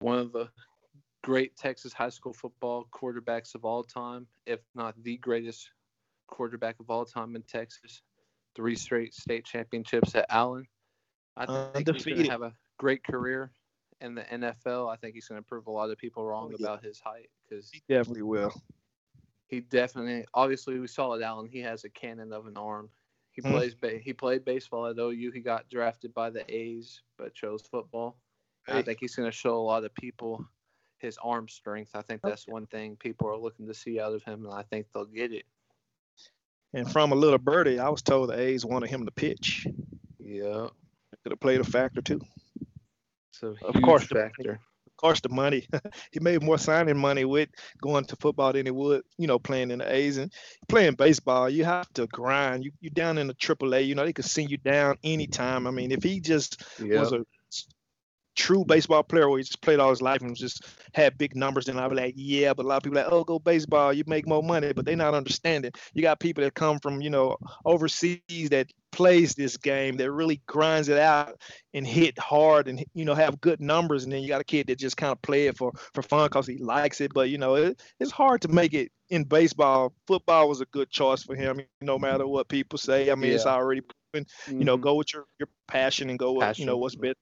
one 0.00 0.18
of 0.18 0.32
the 0.32 0.48
great 1.22 1.56
Texas 1.56 1.92
high 1.92 2.10
school 2.10 2.32
football 2.32 2.86
quarterbacks 2.92 3.54
of 3.56 3.64
all 3.64 3.82
time, 3.82 4.26
if 4.46 4.60
not 4.74 4.94
the 5.02 5.16
greatest 5.16 5.70
quarterback 6.26 6.80
of 6.80 6.90
all 6.90 7.04
time 7.04 7.36
in 7.36 7.42
Texas. 7.42 8.02
Three 8.54 8.74
straight 8.74 9.14
state 9.14 9.44
championships 9.44 10.14
at 10.14 10.26
Allen. 10.30 10.66
I 11.36 11.46
think 11.74 11.88
he's 11.92 12.04
going 12.04 12.24
to 12.24 12.30
have 12.30 12.42
a 12.42 12.54
great 12.78 13.04
career 13.04 13.52
in 14.00 14.14
the 14.14 14.22
NFL. 14.22 14.90
I 14.90 14.96
think 14.96 15.14
he's 15.14 15.28
going 15.28 15.40
to 15.40 15.46
prove 15.46 15.66
a 15.66 15.70
lot 15.70 15.90
of 15.90 15.98
people 15.98 16.24
wrong 16.24 16.50
oh, 16.52 16.56
yeah. 16.58 16.66
about 16.66 16.84
his 16.84 16.98
height 16.98 17.28
because 17.48 17.70
he 17.70 17.82
definitely 17.88 18.22
will. 18.22 18.52
He 19.48 19.60
definitely, 19.60 20.24
obviously, 20.34 20.78
we 20.78 20.86
saw 20.86 21.12
it, 21.12 21.22
Allen. 21.22 21.46
He 21.46 21.60
has 21.60 21.84
a 21.84 21.90
cannon 21.90 22.32
of 22.32 22.46
an 22.46 22.56
arm. 22.56 22.88
He 23.32 23.42
mm-hmm. 23.42 23.52
plays. 23.52 23.74
Ba- 23.74 23.98
he 24.02 24.12
played 24.12 24.44
baseball 24.44 24.86
at 24.86 24.98
OU. 24.98 25.30
He 25.32 25.40
got 25.40 25.68
drafted 25.68 26.14
by 26.14 26.30
the 26.30 26.42
A's, 26.52 27.02
but 27.18 27.34
chose 27.34 27.62
football. 27.70 28.16
Hey. 28.66 28.78
I 28.78 28.82
think 28.82 28.98
he's 29.00 29.14
going 29.14 29.30
to 29.30 29.36
show 29.36 29.56
a 29.56 29.60
lot 29.60 29.84
of 29.84 29.94
people 29.94 30.44
his 30.98 31.18
arm 31.22 31.48
strength. 31.48 31.92
I 31.94 32.02
think 32.02 32.22
that's 32.22 32.48
one 32.48 32.66
thing 32.66 32.96
people 32.96 33.28
are 33.28 33.36
looking 33.36 33.66
to 33.68 33.74
see 33.74 34.00
out 34.00 34.14
of 34.14 34.22
him, 34.24 34.44
and 34.44 34.54
I 34.54 34.62
think 34.62 34.86
they'll 34.92 35.04
get 35.04 35.32
it. 35.32 35.44
And 36.76 36.90
from 36.90 37.10
a 37.10 37.14
little 37.14 37.38
birdie, 37.38 37.78
I 37.78 37.88
was 37.88 38.02
told 38.02 38.28
the 38.28 38.38
A's 38.38 38.64
wanted 38.64 38.90
him 38.90 39.06
to 39.06 39.10
pitch. 39.10 39.66
Yeah, 40.18 40.68
could 41.22 41.32
have 41.32 41.40
played 41.40 41.60
a 41.60 41.64
factor 41.64 42.02
too. 42.02 42.20
So 43.32 43.56
of 43.62 43.80
course, 43.82 44.04
factor 44.04 44.60
of 44.96 45.00
course, 45.00 45.20
the 45.20 45.28
money. 45.28 45.68
he 46.10 46.20
made 46.20 46.42
more 46.42 46.56
signing 46.56 46.96
money 46.96 47.26
with 47.26 47.50
going 47.82 48.06
to 48.06 48.16
football 48.16 48.54
than 48.54 48.64
he 48.64 48.72
would, 48.72 49.02
you 49.18 49.26
know, 49.26 49.38
playing 49.38 49.70
in 49.70 49.80
the 49.80 49.92
A's 49.92 50.16
and 50.16 50.32
playing 50.68 50.94
baseball. 50.94 51.50
You 51.50 51.66
have 51.66 51.92
to 51.94 52.06
grind. 52.06 52.64
You 52.64 52.72
you 52.80 52.88
down 52.88 53.18
in 53.18 53.26
the 53.26 53.34
AAA. 53.34 53.86
You 53.86 53.94
know, 53.94 54.06
they 54.06 54.14
could 54.14 54.24
send 54.24 54.50
you 54.50 54.56
down 54.56 54.96
anytime. 55.04 55.66
I 55.66 55.70
mean, 55.70 55.92
if 55.92 56.02
he 56.02 56.20
just 56.20 56.64
was 56.80 57.12
a 57.12 57.26
true 58.36 58.64
baseball 58.64 59.02
player 59.02 59.28
where 59.28 59.38
he 59.38 59.44
just 59.44 59.60
played 59.60 59.80
all 59.80 59.90
his 59.90 60.02
life 60.02 60.20
and 60.20 60.36
just 60.36 60.64
had 60.94 61.18
big 61.18 61.34
numbers, 61.34 61.64
then 61.64 61.78
I'd 61.78 61.88
be 61.88 61.96
like, 61.96 62.14
yeah, 62.16 62.54
but 62.54 62.64
a 62.64 62.68
lot 62.68 62.76
of 62.76 62.82
people 62.82 62.96
like, 62.96 63.10
oh, 63.10 63.24
go 63.24 63.38
baseball, 63.38 63.92
you 63.92 64.04
make 64.06 64.28
more 64.28 64.42
money, 64.42 64.72
but 64.72 64.84
they're 64.84 64.96
not 64.96 65.14
understanding. 65.14 65.72
You 65.94 66.02
got 66.02 66.20
people 66.20 66.44
that 66.44 66.54
come 66.54 66.78
from, 66.78 67.00
you 67.00 67.10
know, 67.10 67.36
overseas 67.64 68.50
that 68.50 68.70
plays 68.96 69.34
this 69.34 69.58
game 69.58 69.98
that 69.98 70.10
really 70.10 70.40
grinds 70.46 70.88
it 70.88 70.98
out 70.98 71.38
and 71.74 71.86
hit 71.86 72.18
hard 72.18 72.66
and 72.66 72.82
you 72.94 73.04
know 73.04 73.14
have 73.14 73.38
good 73.42 73.60
numbers 73.60 74.04
and 74.04 74.12
then 74.12 74.22
you 74.22 74.28
got 74.28 74.40
a 74.40 74.44
kid 74.44 74.66
that 74.66 74.78
just 74.78 74.96
kind 74.96 75.12
of 75.12 75.20
play 75.20 75.48
it 75.48 75.58
for 75.58 75.70
for 75.92 76.00
fun 76.00 76.24
because 76.24 76.46
he 76.46 76.56
likes 76.56 77.02
it 77.02 77.12
but 77.12 77.28
you 77.28 77.36
know 77.36 77.56
it, 77.56 77.82
it's 78.00 78.10
hard 78.10 78.40
to 78.40 78.48
make 78.48 78.72
it 78.72 78.90
in 79.10 79.22
baseball 79.22 79.92
football 80.06 80.48
was 80.48 80.62
a 80.62 80.66
good 80.66 80.88
choice 80.88 81.22
for 81.22 81.34
him 81.34 81.60
no 81.82 81.98
matter 81.98 82.26
what 82.26 82.48
people 82.48 82.78
say 82.78 83.10
i 83.10 83.14
mean 83.14 83.28
yeah. 83.28 83.34
it's 83.34 83.44
already 83.44 83.82
proven 83.82 84.26
mm-hmm. 84.26 84.60
you 84.60 84.64
know 84.64 84.76
mm-hmm. 84.76 84.84
go 84.84 84.94
with 84.94 85.12
your 85.12 85.26
your 85.38 85.48
passion 85.68 86.08
and 86.08 86.18
go 86.18 86.32
with 86.32 86.40
passion. 86.40 86.62
you 86.62 86.66
know 86.66 86.78
what's 86.78 86.96
best 86.96 87.16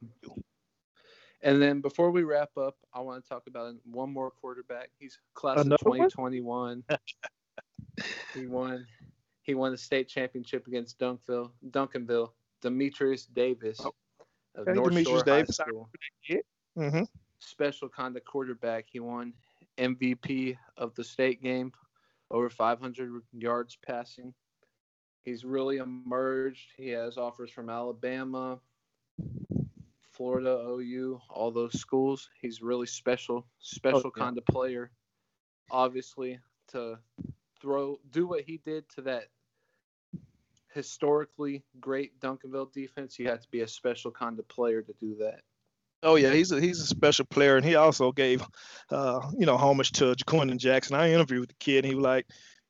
and 1.45 1.63
then 1.63 1.81
before 1.81 2.11
we 2.11 2.25
wrap 2.25 2.57
up, 2.57 2.77
I 2.93 3.01
want 3.01 3.23
to 3.23 3.29
talk 3.29 3.45
about 3.47 3.75
one 3.85 4.13
more 4.13 4.31
quarterback. 4.31 4.91
He's 4.99 5.19
class 5.35 5.61
Another 5.61 5.75
of 5.75 5.81
2021. 5.81 6.83
he 8.35 8.47
won. 8.47 8.87
He 9.43 9.55
won 9.55 9.73
the 9.73 9.79
state 9.79 10.09
championship 10.09 10.67
against 10.67 10.99
Dunkville, 10.99 11.51
Duncanville. 11.71 12.31
Dematrius 12.65 13.27
Davis 13.33 13.79
oh, 13.85 13.95
of 14.55 14.67
okay, 14.67 14.73
North 14.73 14.95
Dematrius 14.95 15.05
Shore 15.05 15.23
Davis. 15.23 15.59
High 15.59 15.65
School. 15.67 15.91
Mm-hmm. 16.79 17.03
Special 17.39 17.89
kind 17.89 18.17
of 18.17 18.25
quarterback. 18.25 18.87
He 18.91 19.01
won 19.01 19.35
MVP 19.79 20.57
of 20.79 20.95
the 20.95 21.05
state 21.05 21.43
game, 21.43 21.73
over 22.31 22.49
500 22.49 23.23
yards 23.33 23.77
passing. 23.87 24.33
He's 25.25 25.45
really 25.45 25.77
emerged. 25.77 26.73
He 26.77 26.89
has 26.91 27.19
offers 27.19 27.51
from 27.51 27.69
Alabama, 27.69 28.59
Florida, 30.15 30.65
OU, 30.69 31.21
all 31.29 31.51
those 31.51 31.79
schools. 31.79 32.31
He's 32.41 32.63
really 32.63 32.87
special, 32.87 33.47
special 33.59 34.03
oh, 34.07 34.13
yeah. 34.17 34.25
kind 34.25 34.39
of 34.39 34.47
player. 34.47 34.91
Obviously, 35.71 36.39
to 36.69 36.99
throw, 37.61 37.99
do 38.11 38.27
what 38.27 38.43
he 38.43 38.61
did 38.65 38.89
to 38.91 39.03
that 39.03 39.25
historically 40.75 41.65
great 41.81 42.21
Duncanville 42.21 42.73
defense, 42.73 43.19
you 43.19 43.29
have 43.29 43.41
to 43.41 43.49
be 43.51 43.61
a 43.61 43.69
special 43.69 44.11
kind 44.11 44.39
of 44.39 44.47
player 44.49 44.83
to 44.83 44.93
do 45.01 45.17
that. 45.21 45.41
Oh 46.03 46.17
yeah, 46.17 46.33
he's 46.33 46.53
a 46.53 46.61
he's 46.61 46.81
a 46.81 46.87
special 46.87 47.25
player, 47.25 47.57
and 47.57 47.65
he 47.65 47.77
also 47.77 48.13
gave, 48.13 48.45
uh, 48.91 49.21
you 49.39 49.47
know, 49.47 49.57
homage 49.57 49.93
to 49.93 50.15
Ja'Quinden 50.15 50.59
Jackson. 50.59 50.97
I 50.97 51.13
interviewed 51.13 51.41
with 51.41 51.49
the 51.49 51.55
kid, 51.61 51.79
and 51.79 51.87
he 51.87 51.95
was 51.95 52.05
like, 52.05 52.27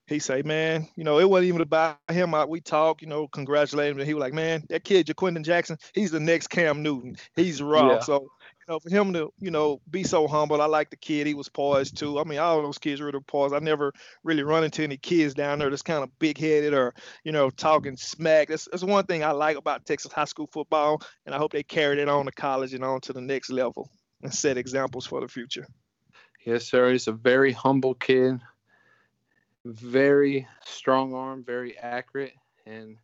he 0.06 0.18
say, 0.18 0.42
man, 0.42 0.86
you 0.96 1.04
know, 1.04 1.18
it 1.18 1.28
wasn't 1.28 1.48
even 1.48 1.62
about 1.62 1.98
him. 2.10 2.34
I, 2.34 2.44
we 2.44 2.60
talk, 2.60 3.00
you 3.00 3.08
know, 3.08 3.26
congratulate 3.28 3.90
him. 3.90 3.98
And 3.98 4.06
he 4.06 4.14
was 4.14 4.20
like, 4.20 4.34
man, 4.34 4.64
that 4.68 4.84
kid, 4.84 5.06
Ja'Quinden 5.06 5.44
Jackson, 5.44 5.78
he's 5.94 6.10
the 6.10 6.20
next 6.20 6.48
Cam 6.48 6.82
Newton. 6.82 7.16
He's 7.36 7.62
raw. 7.62 7.92
Yeah. 7.94 8.00
So, 8.00 8.22
you 8.22 8.72
know, 8.72 8.78
for 8.80 8.90
him 8.90 9.12
to, 9.14 9.32
you 9.40 9.50
know, 9.50 9.80
be 9.90 10.04
so 10.04 10.26
humble, 10.26 10.60
I 10.60 10.66
like 10.66 10.90
the 10.90 10.96
kid. 10.96 11.26
He 11.26 11.32
was 11.34 11.48
poised 11.48 11.96
too. 11.96 12.18
I 12.18 12.24
mean, 12.24 12.38
all 12.38 12.60
those 12.60 12.78
kids 12.78 13.00
were 13.00 13.12
the 13.12 13.20
poised. 13.20 13.54
I 13.54 13.60
never 13.60 13.92
really 14.24 14.42
run 14.42 14.64
into 14.64 14.82
any 14.82 14.98
kids 14.98 15.32
down 15.32 15.58
there 15.58 15.70
that's 15.70 15.82
kind 15.82 16.02
of 16.02 16.18
big 16.18 16.36
headed 16.36 16.74
or, 16.74 16.94
you 17.24 17.32
know, 17.32 17.48
talking 17.48 17.96
smack. 17.96 18.48
That's, 18.48 18.68
that's 18.70 18.84
one 18.84 19.06
thing 19.06 19.24
I 19.24 19.30
like 19.30 19.56
about 19.56 19.86
Texas 19.86 20.12
high 20.12 20.24
school 20.26 20.48
football. 20.52 21.00
And 21.24 21.34
I 21.34 21.38
hope 21.38 21.52
they 21.52 21.62
carried 21.62 21.98
it 21.98 22.08
on 22.10 22.26
to 22.26 22.32
college 22.32 22.74
and 22.74 22.84
on 22.84 23.00
to 23.02 23.14
the 23.14 23.22
next 23.22 23.48
level 23.50 23.90
and 24.22 24.34
set 24.34 24.58
examples 24.58 25.06
for 25.06 25.20
the 25.22 25.28
future. 25.28 25.66
Yes, 26.44 26.66
sir. 26.66 26.92
He's 26.92 27.08
a 27.08 27.12
very 27.12 27.52
humble 27.52 27.94
kid 27.94 28.38
very 29.64 30.46
strong 30.64 31.14
arm, 31.14 31.44
very 31.44 31.76
accurate, 31.78 32.34
and 32.66 32.96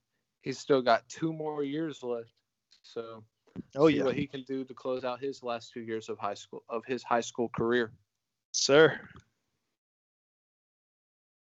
he's 0.43 0.59
still 0.59 0.83
got 0.83 1.09
two 1.09 1.33
more 1.33 1.63
years 1.65 2.03
left. 2.03 2.33
So, 2.83 3.23
oh 3.77 3.87
yeah, 3.87 4.05
what 4.05 4.15
he 4.15 4.27
can 4.27 4.43
do 4.43 4.65
to 4.65 4.75
close 4.75 5.05
out 5.05 5.21
his 5.21 5.43
last 5.43 5.73
two 5.73 5.81
years 5.81 6.09
of 6.09 6.19
high 6.19 6.35
school 6.35 6.63
of 6.69 6.85
his 6.85 7.03
high 7.03 7.21
school 7.21 7.49
career, 7.49 7.93
sir. 8.53 9.01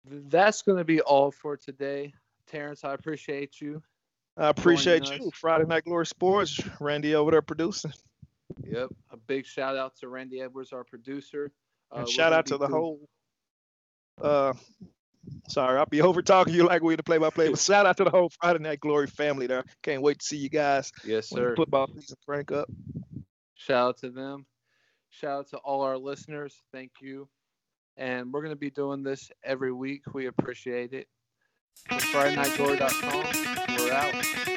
That's 0.05 0.61
going 0.61 0.77
to 0.77 0.83
be 0.83 1.01
all 1.01 1.31
for 1.31 1.55
today, 1.57 2.13
Tarrance. 2.51 2.83
I 2.83 2.93
appreciate 2.93 3.61
you. 3.61 3.81
I 4.37 4.49
appreciate 4.49 5.09
you. 5.11 5.29
Friday 5.33 5.65
Night 5.65 5.83
Glory 5.83 6.05
Sports, 6.05 6.59
Randy 6.79 7.13
over 7.15 7.31
there 7.31 7.41
producing. 7.41 7.91
Yep. 8.63 8.89
A 9.11 9.17
big 9.17 9.45
shout 9.45 9.75
out 9.75 9.97
to 9.97 10.07
Randy 10.07 10.41
Edwards, 10.41 10.71
our 10.73 10.83
producer. 10.83 11.51
Uh, 11.91 12.05
shout 12.05 12.33
out 12.33 12.45
to 12.47 12.57
the 12.57 12.67
doing... 12.67 12.71
whole 12.71 13.09
uh, 14.21 14.53
Sorry, 15.47 15.77
I'll 15.77 15.85
be 15.85 16.01
over 16.03 16.21
talking 16.21 16.53
you 16.53 16.65
like 16.65 16.81
we're 16.81 16.97
the 16.97 17.03
play-by-play. 17.03 17.49
But 17.49 17.59
shout 17.59 17.85
out 17.85 17.97
to 17.97 18.03
the 18.03 18.09
whole 18.09 18.29
Friday 18.41 18.59
Night 18.59 18.79
Glory 18.79 19.07
family 19.07 19.47
there. 19.47 19.63
Can't 19.83 20.01
wait 20.01 20.19
to 20.19 20.25
see 20.25 20.37
you 20.37 20.49
guys. 20.49 20.91
Yes, 21.05 21.29
sir. 21.29 21.55
football 21.55 21.87
season 21.93 22.17
crank 22.25 22.51
up. 22.51 22.69
Shout 23.55 23.89
out 23.89 23.97
to 23.99 24.09
them. 24.09 24.45
Shout 25.09 25.39
out 25.39 25.49
to 25.49 25.57
all 25.57 25.81
our 25.81 25.97
listeners. 25.97 26.55
Thank 26.71 26.91
you. 27.01 27.27
And 27.97 28.31
we're 28.31 28.41
going 28.41 28.53
to 28.53 28.59
be 28.59 28.69
doing 28.69 29.03
this 29.03 29.29
every 29.43 29.73
week. 29.73 30.03
We 30.13 30.27
appreciate 30.27 30.93
it. 30.93 31.07
FridayNightGlory.com. 31.89 33.77
We're 33.77 33.91
out. 33.93 34.48